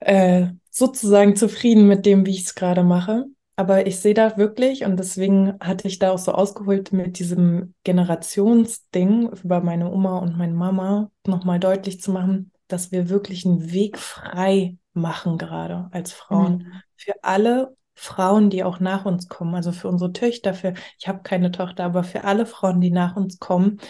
[0.00, 3.24] äh, sozusagen zufrieden mit dem, wie ich es gerade mache.
[3.58, 7.72] Aber ich sehe da wirklich, und deswegen hatte ich da auch so ausgeholt mit diesem
[7.84, 13.72] Generationsding über meine Oma und meine Mama nochmal deutlich zu machen, dass wir wirklich einen
[13.72, 16.58] Weg frei machen gerade als Frauen.
[16.58, 16.82] Mhm.
[16.96, 21.22] Für alle Frauen, die auch nach uns kommen, also für unsere Töchter, für, ich habe
[21.22, 23.80] keine Tochter, aber für alle Frauen, die nach uns kommen,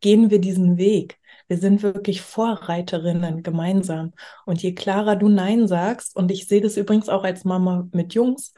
[0.00, 1.18] gehen wir diesen Weg.
[1.48, 4.12] Wir sind wirklich Vorreiterinnen gemeinsam.
[4.46, 8.14] Und je klarer du Nein sagst, und ich sehe das übrigens auch als Mama mit
[8.14, 8.54] Jungs,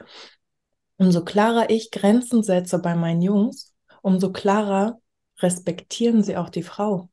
[0.97, 4.99] umso klarer ich Grenzen setze bei meinen Jungs, umso klarer
[5.39, 7.09] respektieren sie auch die Frau.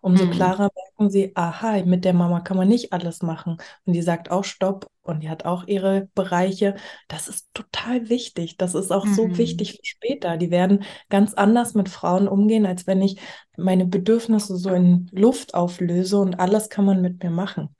[0.00, 0.30] Umso mhm.
[0.30, 3.58] klarer merken sie, aha, mit der Mama kann man nicht alles machen.
[3.84, 6.74] Und die sagt auch Stopp und die hat auch ihre Bereiche.
[7.08, 8.56] Das ist total wichtig.
[8.56, 9.14] Das ist auch mhm.
[9.14, 10.36] so wichtig für später.
[10.36, 13.18] Die werden ganz anders mit Frauen umgehen, als wenn ich
[13.56, 17.74] meine Bedürfnisse so in Luft auflöse und alles kann man mit mir machen.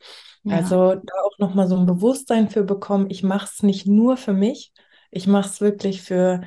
[0.44, 0.56] Ja.
[0.56, 4.32] Also da auch nochmal so ein Bewusstsein für bekommen, ich mache es nicht nur für
[4.32, 4.72] mich,
[5.10, 6.42] ich mache es wirklich für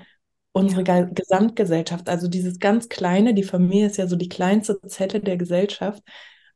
[0.54, 1.04] unsere ja.
[1.04, 6.04] Gesamtgesellschaft, also dieses ganz Kleine, die Familie ist ja so die kleinste Zelle der Gesellschaft,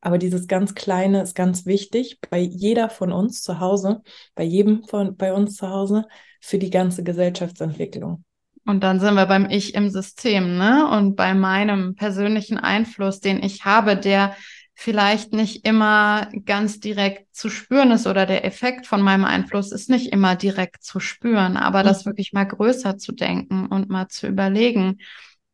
[0.02, 4.02] aber dieses ganz Kleine ist ganz wichtig bei jeder von uns zu Hause,
[4.36, 6.06] bei jedem von bei uns zu Hause
[6.42, 8.24] für die ganze Gesellschaftsentwicklung.
[8.68, 10.90] Und dann sind wir beim Ich im System, ne?
[10.90, 14.36] Und bei meinem persönlichen Einfluss, den ich habe, der
[14.76, 19.90] vielleicht nicht immer ganz direkt zu spüren ist oder der Effekt von meinem Einfluss ist
[19.90, 21.86] nicht immer direkt zu spüren, aber mhm.
[21.86, 25.00] das wirklich mal größer zu denken und mal zu überlegen,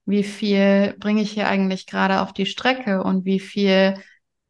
[0.05, 3.95] wie viel bringe ich hier eigentlich gerade auf die Strecke und wie viel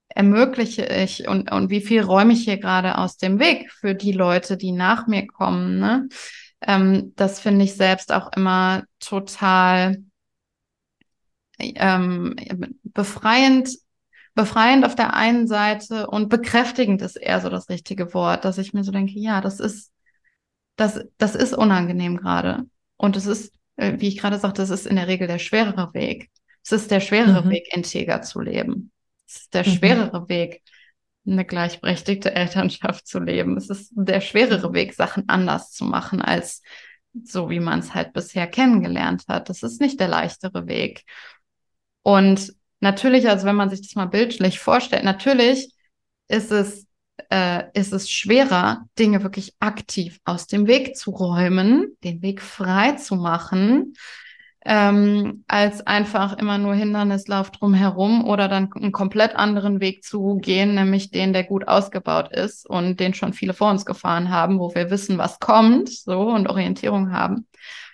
[0.08, 4.14] ermögliche ich und, und wie viel räume ich hier gerade aus dem Weg für die
[4.14, 5.80] Leute, die nach mir kommen.
[5.80, 6.08] Ne?
[6.62, 9.98] Ähm, das finde ich selbst auch immer total
[11.60, 12.36] ähm,
[12.84, 13.70] befreiend
[14.34, 18.74] befreiend auf der einen Seite und bekräftigend ist eher so das richtige Wort, dass ich
[18.74, 19.92] mir so denke, ja, das ist,
[20.76, 22.64] das, das ist unangenehm gerade.
[22.98, 25.94] Und es ist, äh, wie ich gerade sagte, es ist in der Regel der schwerere
[25.94, 26.30] Weg.
[26.64, 27.50] Es ist der schwerere mhm.
[27.50, 28.92] Weg, integer zu leben.
[29.28, 29.72] Es ist der mhm.
[29.72, 30.62] schwerere Weg,
[31.26, 33.58] eine gleichberechtigte Elternschaft zu leben.
[33.58, 36.62] Es ist der schwerere Weg, Sachen anders zu machen, als
[37.26, 39.50] so wie man es halt bisher kennengelernt hat.
[39.50, 41.04] Das ist nicht der leichtere Weg.
[42.04, 45.74] Und natürlich, also wenn man sich das mal bildlich vorstellt, natürlich
[46.28, 46.88] ist es,
[47.30, 52.94] äh, ist es schwerer, Dinge wirklich aktiv aus dem Weg zu räumen, den Weg frei
[52.94, 53.94] zu machen,
[54.64, 60.76] ähm, als einfach immer nur Hindernislauf drumherum oder dann einen komplett anderen Weg zu gehen,
[60.76, 64.74] nämlich den, der gut ausgebaut ist und den schon viele vor uns gefahren haben, wo
[64.76, 67.48] wir wissen, was kommt, so und Orientierung haben.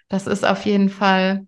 [0.10, 1.48] Das ist auf jeden Fall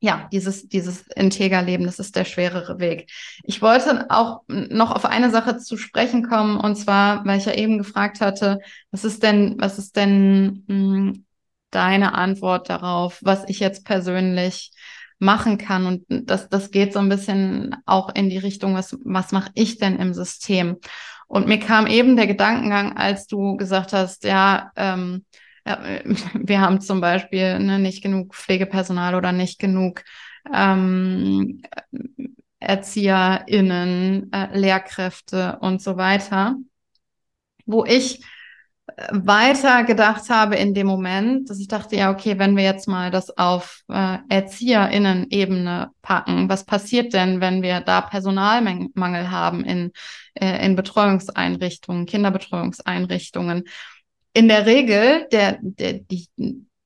[0.00, 3.10] ja, dieses, dieses Integerleben, das ist der schwerere Weg.
[3.42, 7.54] Ich wollte auch noch auf eine Sache zu sprechen kommen, und zwar, weil ich ja
[7.54, 11.24] eben gefragt hatte, was ist denn, was ist denn mh, hm,
[11.70, 14.70] deine Antwort darauf, was ich jetzt persönlich
[15.18, 15.86] machen kann?
[15.86, 19.78] Und das, das geht so ein bisschen auch in die Richtung, was, was mache ich
[19.78, 20.76] denn im System?
[21.26, 25.24] Und mir kam eben der Gedankengang, als du gesagt hast, ja, ähm,
[26.34, 30.02] wir haben zum Beispiel ne, nicht genug Pflegepersonal oder nicht genug
[30.52, 31.62] ähm,
[32.60, 36.56] ErzieherInnen, äh, Lehrkräfte und so weiter.
[37.66, 38.22] Wo ich
[38.86, 42.88] äh, weiter gedacht habe in dem Moment, dass ich dachte, ja, okay, wenn wir jetzt
[42.88, 49.92] mal das auf äh, ErzieherInnen-Ebene packen, was passiert denn, wenn wir da Personalmangel haben in,
[50.34, 53.64] äh, in Betreuungseinrichtungen, Kinderbetreuungseinrichtungen?
[54.38, 56.28] In der Regel der, der, die,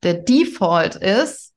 [0.03, 1.53] der Default ist,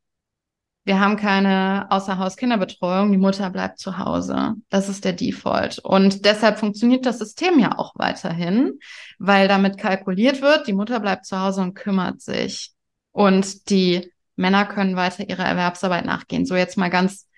[0.83, 4.55] wir haben keine Außerhaus-Kinderbetreuung, die Mutter bleibt zu Hause.
[4.67, 5.79] Das ist der Default.
[5.79, 8.77] Und deshalb funktioniert das System ja auch weiterhin,
[9.17, 12.73] weil damit kalkuliert wird, die Mutter bleibt zu Hause und kümmert sich.
[13.13, 16.45] Und die Männer können weiter ihrer Erwerbsarbeit nachgehen.
[16.45, 17.29] So jetzt mal ganz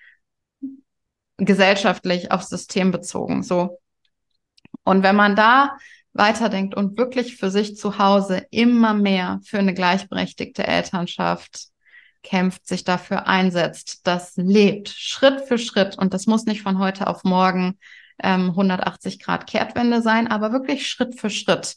[1.36, 3.44] gesellschaftlich aufs System bezogen.
[3.44, 3.78] So.
[4.82, 5.78] Und wenn man da
[6.12, 11.68] weiterdenkt und wirklich für sich zu Hause immer mehr für eine gleichberechtigte Elternschaft
[12.22, 15.96] kämpft, sich dafür einsetzt, das lebt Schritt für Schritt.
[15.96, 17.78] Und das muss nicht von heute auf morgen
[18.22, 21.76] ähm, 180 Grad Kehrtwende sein, aber wirklich Schritt für Schritt.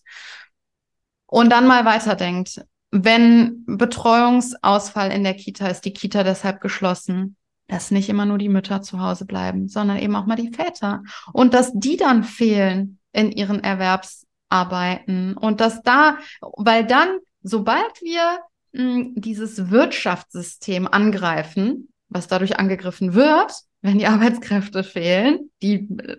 [1.28, 7.90] Und dann mal weiterdenkt, wenn Betreuungsausfall in der Kita ist, die Kita deshalb geschlossen, dass
[7.90, 11.04] nicht immer nur die Mütter zu Hause bleiben, sondern eben auch mal die Väter.
[11.32, 18.02] Und dass die dann fehlen in ihren Erwerbs arbeiten und dass da, weil dann, sobald
[18.02, 18.40] wir
[18.74, 26.18] mh, hm, dieses Wirtschaftssystem angreifen, was dadurch angegriffen wird, wenn die Arbeitskräfte fehlen, die äh,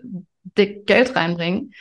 [0.57, 1.73] dick Geld reinbringen,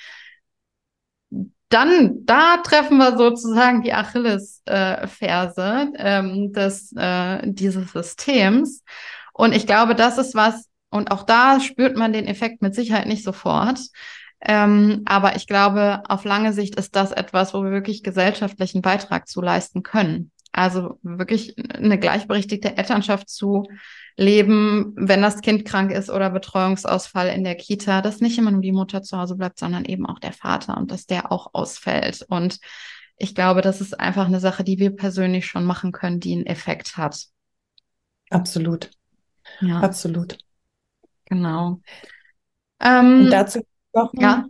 [1.73, 8.85] dann da treffen wir sozusagen die Achillesferse äh, ähm, des äh, dieses Systems.
[9.33, 13.07] Und ich glaube, das ist was, und auch da spürt man den Effekt mit Sicherheit
[13.07, 13.81] nicht sofort.
[14.45, 19.29] Ähm, aber ich glaube, auf lange Sicht ist das etwas, wo wir wirklich gesellschaftlichen Beitrag
[19.29, 20.33] zu leisten können.
[20.51, 23.65] Also wirklich eine gleichberechtigte Elternschaft zu
[24.17, 28.61] leben, wenn das Kind krank ist oder Betreuungsausfall in der Kita, dass nicht immer nur
[28.61, 32.27] die Mutter zu Hause bleibt, sondern eben auch der Vater und dass der auch ausfällt.
[32.29, 32.59] Und
[33.17, 36.47] ich glaube, das ist einfach eine Sache, die wir persönlich schon machen können, die einen
[36.47, 37.27] Effekt hat.
[38.29, 38.91] Absolut.
[39.61, 39.81] Ja.
[39.81, 40.37] Absolut.
[41.27, 41.81] Genau.
[42.81, 43.61] Ähm, und dazu
[43.93, 44.21] Wochen.
[44.21, 44.47] Ja.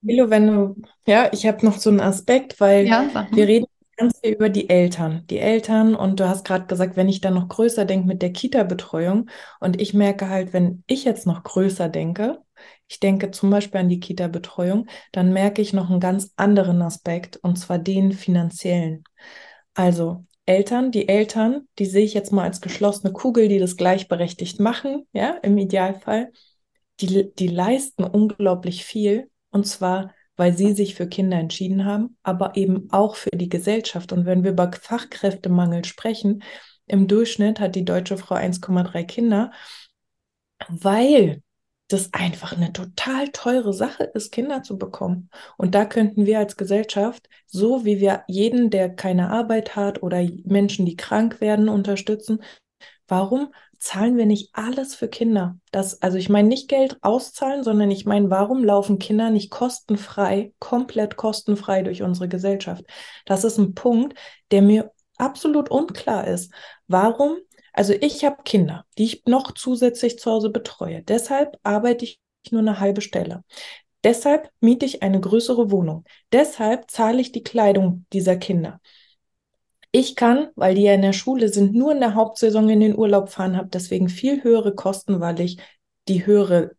[0.00, 0.76] Milo, wenn du,
[1.06, 3.66] ja, ich habe noch so einen Aspekt, weil ja, wir reden
[3.96, 5.24] ganz viel über die Eltern.
[5.30, 8.32] Die Eltern, und du hast gerade gesagt, wenn ich dann noch größer denke mit der
[8.32, 9.30] Kita-Betreuung,
[9.60, 12.38] und ich merke halt, wenn ich jetzt noch größer denke,
[12.88, 17.36] ich denke zum Beispiel an die Kita-Betreuung, dann merke ich noch einen ganz anderen Aspekt,
[17.36, 19.04] und zwar den finanziellen.
[19.74, 24.58] Also Eltern, die Eltern, die sehe ich jetzt mal als geschlossene Kugel, die das gleichberechtigt
[24.58, 26.32] machen, ja, im Idealfall
[27.06, 32.56] die, die leisten unglaublich viel und zwar, weil sie sich für Kinder entschieden haben, aber
[32.56, 34.12] eben auch für die Gesellschaft.
[34.12, 36.42] Und wenn wir über Fachkräftemangel sprechen,
[36.86, 39.52] im Durchschnitt hat die deutsche Frau 1,3 Kinder,
[40.68, 41.42] weil
[41.88, 45.28] das einfach eine total teure Sache ist, Kinder zu bekommen.
[45.58, 50.26] Und da könnten wir als Gesellschaft, so wie wir jeden, der keine Arbeit hat oder
[50.44, 52.42] Menschen, die krank werden, unterstützen,
[53.06, 55.58] warum zahlen wir nicht alles für Kinder?
[55.72, 60.52] Das, also ich meine nicht Geld auszahlen, sondern ich meine, warum laufen Kinder nicht kostenfrei,
[60.60, 62.84] komplett kostenfrei durch unsere Gesellschaft?
[63.26, 64.16] Das ist ein Punkt,
[64.52, 66.52] der mir absolut unklar ist.
[66.86, 67.38] Warum?
[67.72, 71.02] Also ich habe Kinder, die ich noch zusätzlich zu Hause betreue.
[71.02, 72.20] Deshalb arbeite ich
[72.52, 73.42] nur eine halbe Stelle.
[74.04, 76.04] Deshalb miete ich eine größere Wohnung.
[76.30, 78.80] Deshalb zahle ich die Kleidung dieser Kinder.
[79.92, 82.96] Ich kann, weil die ja in der Schule sind, nur in der Hauptsaison in den
[82.96, 85.58] Urlaub fahren, habe deswegen viel höhere Kosten, weil ich
[86.08, 86.70] die höheren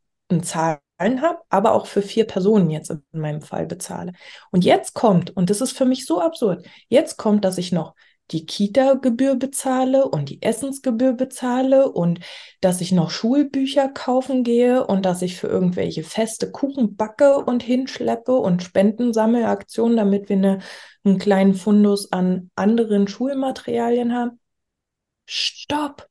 [0.42, 0.80] Zahlen
[1.22, 4.14] habe, aber auch für vier Personen jetzt in meinem Fall bezahle.
[4.52, 7.94] Und jetzt kommt, und das ist für mich so absurd, jetzt kommt, dass ich noch
[8.32, 12.20] die Kita-Gebühr bezahle und die Essensgebühr bezahle und
[12.62, 17.64] dass ich noch Schulbücher kaufen gehe und dass ich für irgendwelche Feste Kuchen backe und
[17.64, 20.60] hinschleppe und Spendensammelaktionen, damit wir eine,
[21.04, 24.40] einen kleinen Fundus an anderen Schulmaterialien haben.
[25.26, 26.10] Stopp!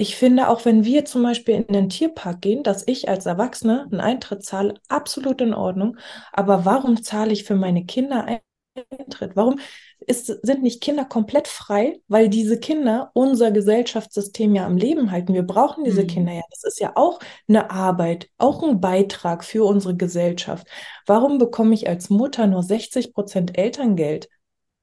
[0.00, 3.82] Ich finde, auch wenn wir zum Beispiel in den Tierpark gehen, dass ich als Erwachsene
[3.90, 5.96] einen Eintritt zahle, absolut in Ordnung.
[6.32, 9.34] Aber warum zahle ich für meine Kinder Eintritt?
[9.34, 9.58] Warum
[10.06, 15.34] ist, sind nicht Kinder komplett frei, weil diese Kinder unser Gesellschaftssystem ja am Leben halten.
[15.34, 16.06] Wir brauchen diese mhm.
[16.06, 16.42] Kinder ja.
[16.50, 17.18] Das ist ja auch
[17.48, 20.66] eine Arbeit, auch ein Beitrag für unsere Gesellschaft.
[21.06, 24.28] Warum bekomme ich als Mutter nur 60 Prozent Elterngeld,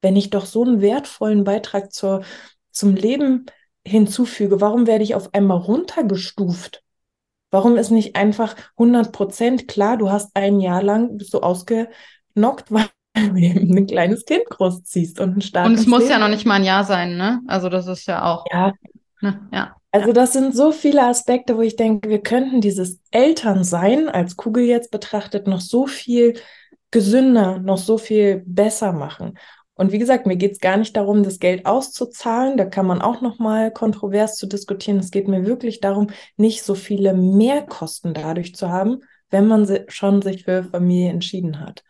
[0.02, 2.24] wenn ich doch so einen wertvollen Beitrag zur,
[2.72, 3.46] zum Leben
[3.86, 4.60] hinzufüge?
[4.60, 6.84] Warum werde ich auf einmal runtergestuft?
[7.52, 11.90] Warum ist nicht einfach 100 Prozent klar, du hast ein Jahr lang, bist du ausgenockt,
[12.70, 12.90] weil
[13.36, 16.12] eben ein kleines Kind großziehst und ein starkes Und es muss Leben.
[16.12, 17.42] ja noch nicht mal ein Jahr sein, ne?
[17.48, 18.46] Also das ist ja auch.
[18.52, 18.74] Ja.
[19.22, 19.40] Ne?
[19.52, 19.76] ja.
[19.92, 24.66] Also das sind so viele Aspekte, wo ich denke, wir könnten dieses Elternsein als Kugel
[24.66, 26.38] jetzt betrachtet noch so viel
[26.92, 29.38] gesünder, noch so viel besser machen.
[29.74, 32.58] Und wie gesagt, mir geht es gar nicht darum, das Geld auszuzahlen.
[32.58, 35.00] Da kann man auch noch mal kontrovers zu diskutieren.
[35.00, 40.22] Es geht mir wirklich darum, nicht so viele Mehrkosten dadurch zu haben, wenn man schon
[40.22, 41.84] sich für Familie entschieden hat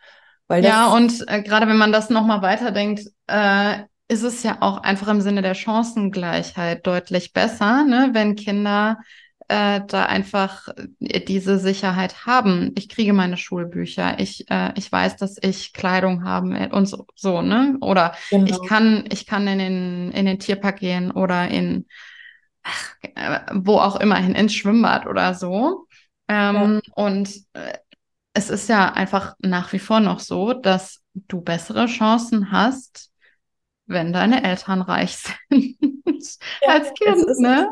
[0.50, 3.78] ja, und äh, gerade wenn man das nochmal weiterdenkt, äh,
[4.08, 8.98] ist es ja auch einfach im Sinne der Chancengleichheit deutlich besser, ne, wenn Kinder
[9.48, 10.68] äh, da einfach
[11.00, 12.72] äh, diese Sicherheit haben.
[12.76, 17.42] Ich kriege meine Schulbücher, ich, äh, ich weiß, dass ich Kleidung haben und so, so
[17.42, 17.76] ne?
[17.80, 18.46] Oder genau.
[18.46, 21.86] ich kann, ich kann in den, in den Tierpark gehen oder in
[22.62, 25.86] ach, äh, wo auch immer hin, ins Schwimmbad oder so.
[26.28, 26.92] Ähm, ja.
[26.94, 27.74] Und äh,
[28.36, 33.10] es ist ja einfach nach wie vor noch so, dass du bessere Chancen hast,
[33.86, 35.16] wenn deine Eltern reich
[35.50, 35.78] sind
[36.62, 37.70] ja, als Kind, es ne?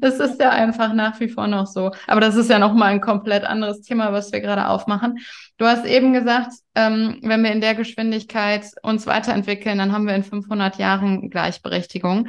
[0.00, 1.90] Das ist ja einfach nach wie vor noch so.
[2.06, 5.18] Aber das ist ja nochmal ein komplett anderes Thema, was wir gerade aufmachen.
[5.58, 10.14] Du hast eben gesagt, ähm, wenn wir in der Geschwindigkeit uns weiterentwickeln, dann haben wir
[10.14, 12.28] in 500 Jahren Gleichberechtigung.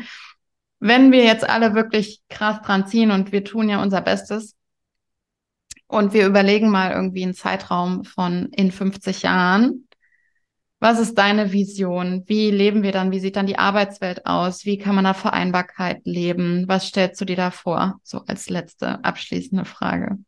[0.80, 4.56] Wenn wir jetzt alle wirklich krass dran ziehen und wir tun ja unser Bestes,
[5.90, 9.88] und wir überlegen mal irgendwie einen Zeitraum von in 50 Jahren.
[10.80, 12.24] Was ist deine Vision?
[12.28, 13.12] Wie leben wir dann?
[13.12, 14.64] Wie sieht dann die Arbeitswelt aus?
[14.64, 16.66] Wie kann man da Vereinbarkeit leben?
[16.68, 18.00] Was stellst du dir da vor?
[18.04, 20.20] So als letzte abschließende Frage.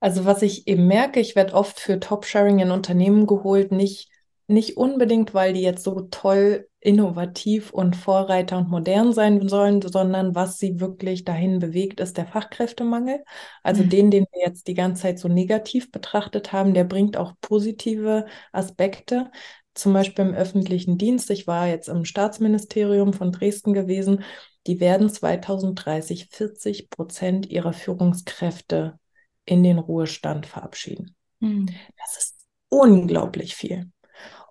[0.00, 4.10] Also was ich eben merke, ich werde oft für Top-Sharing in Unternehmen geholt, nicht
[4.48, 10.34] nicht unbedingt, weil die jetzt so toll, innovativ und Vorreiter und modern sein sollen, sondern
[10.34, 13.24] was sie wirklich dahin bewegt, ist der Fachkräftemangel.
[13.62, 13.88] Also mhm.
[13.88, 18.26] den, den wir jetzt die ganze Zeit so negativ betrachtet haben, der bringt auch positive
[18.52, 19.30] Aspekte.
[19.74, 21.30] Zum Beispiel im öffentlichen Dienst.
[21.30, 24.24] Ich war jetzt im Staatsministerium von Dresden gewesen.
[24.66, 28.98] Die werden 2030 40 Prozent ihrer Führungskräfte
[29.44, 31.16] in den Ruhestand verabschieden.
[31.40, 31.66] Mhm.
[31.96, 32.36] Das ist
[32.68, 33.90] unglaublich viel.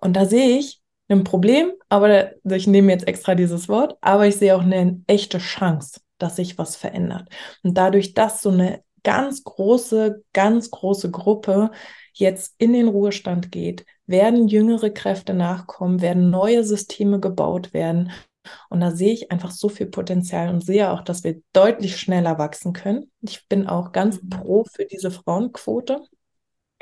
[0.01, 4.36] Und da sehe ich ein Problem, aber ich nehme jetzt extra dieses Wort, aber ich
[4.36, 7.30] sehe auch eine echte Chance, dass sich was verändert.
[7.64, 11.72] Und dadurch, dass so eine ganz große, ganz große Gruppe
[12.14, 18.12] jetzt in den Ruhestand geht, werden jüngere Kräfte nachkommen, werden neue Systeme gebaut werden.
[18.70, 22.38] Und da sehe ich einfach so viel Potenzial und sehe auch, dass wir deutlich schneller
[22.38, 23.12] wachsen können.
[23.22, 24.30] Ich bin auch ganz mhm.
[24.30, 26.01] pro für diese Frauenquote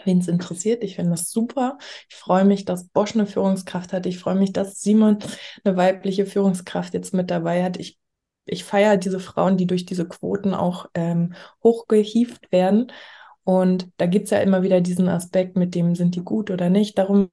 [0.03, 0.83] wen es interessiert.
[0.83, 1.77] Ich finde das super.
[2.09, 4.05] Ich freue mich, dass Bosch eine Führungskraft hat.
[4.05, 5.19] Ich freue mich, dass Simon
[5.63, 7.77] eine weibliche Führungskraft jetzt mit dabei hat.
[7.77, 7.97] Ich,
[8.45, 11.33] ich feiere diese Frauen, die durch diese Quoten auch ähm,
[11.63, 12.91] hochgehieft werden.
[13.43, 16.69] Und da gibt es ja immer wieder diesen Aspekt, mit dem sind die gut oder
[16.69, 16.97] nicht.
[16.97, 17.29] Darum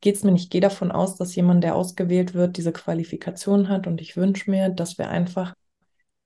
[0.00, 0.44] geht es mir nicht.
[0.44, 3.86] Ich gehe davon aus, dass jemand, der ausgewählt wird, diese Qualifikation hat.
[3.86, 5.54] Und ich wünsche mir, dass wir einfach,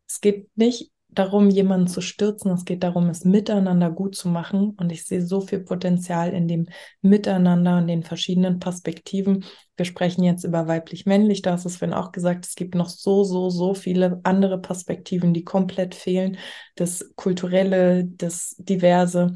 [0.08, 2.50] es geht nicht darum, jemanden zu stürzen.
[2.52, 4.70] Es geht darum, es miteinander gut zu machen.
[4.70, 6.66] Und ich sehe so viel Potenzial in dem
[7.00, 9.44] Miteinander und den verschiedenen Perspektiven.
[9.76, 11.42] Wir sprechen jetzt über weiblich-männlich.
[11.42, 15.34] Da du es vorhin auch gesagt, es gibt noch so, so, so viele andere Perspektiven,
[15.34, 16.38] die komplett fehlen.
[16.76, 19.34] Das Kulturelle, das Diverse,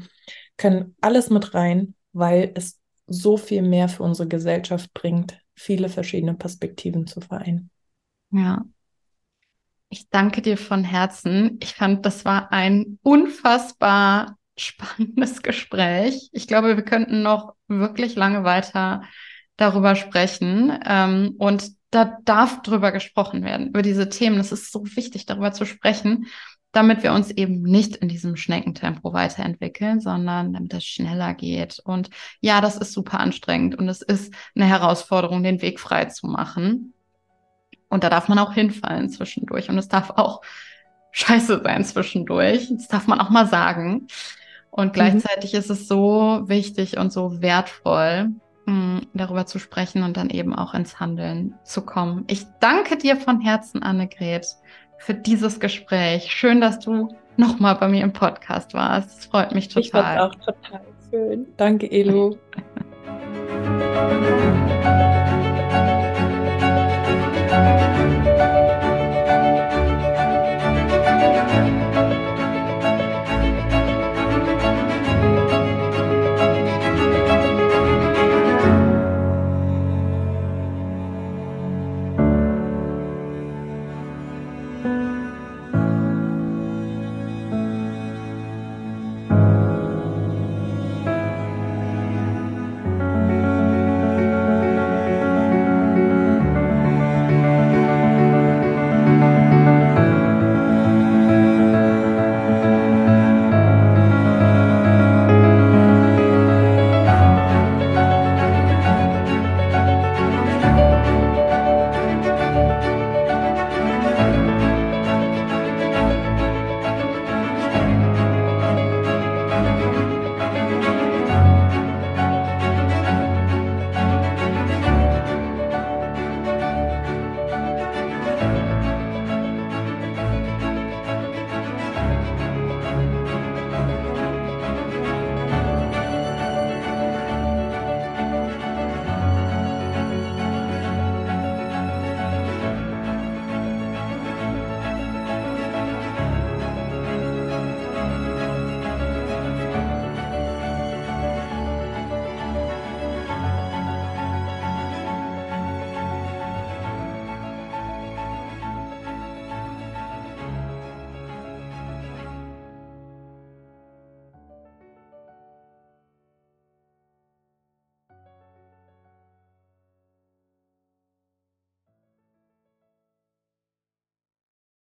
[0.57, 6.33] können alles mit rein, weil es so viel mehr für unsere Gesellschaft bringt, viele verschiedene
[6.33, 7.69] Perspektiven zu vereinen.
[8.31, 8.65] Ja,
[9.89, 11.57] ich danke dir von Herzen.
[11.61, 16.29] Ich fand, das war ein unfassbar spannendes Gespräch.
[16.31, 19.03] Ich glaube, wir könnten noch wirklich lange weiter
[19.55, 20.77] darüber sprechen.
[20.85, 24.39] Ähm, und da darf drüber gesprochen werden, über diese Themen.
[24.39, 26.27] Es ist so wichtig, darüber zu sprechen,
[26.73, 31.79] damit wir uns eben nicht in diesem Schneckentempo weiterentwickeln, sondern damit es schneller geht.
[31.79, 32.09] Und
[32.41, 36.93] ja, das ist super anstrengend und es ist eine Herausforderung, den Weg frei zu machen.
[37.89, 39.69] Und da darf man auch hinfallen zwischendurch.
[39.69, 40.41] Und es darf auch
[41.11, 42.69] scheiße sein zwischendurch.
[42.71, 44.07] Das darf man auch mal sagen.
[44.69, 44.91] Und mhm.
[44.91, 45.59] gleichzeitig mhm.
[45.59, 48.29] ist es so wichtig und so wertvoll,
[48.65, 52.25] mh, darüber zu sprechen und dann eben auch ins Handeln zu kommen.
[52.27, 54.47] Ich danke dir von Herzen, Annegret,
[54.99, 56.31] für dieses Gespräch.
[56.31, 59.19] Schön, dass du nochmal bei mir im Podcast warst.
[59.19, 59.81] Es freut mich total.
[59.81, 61.45] Ich fand auch total schön.
[61.55, 62.37] Danke, Elo.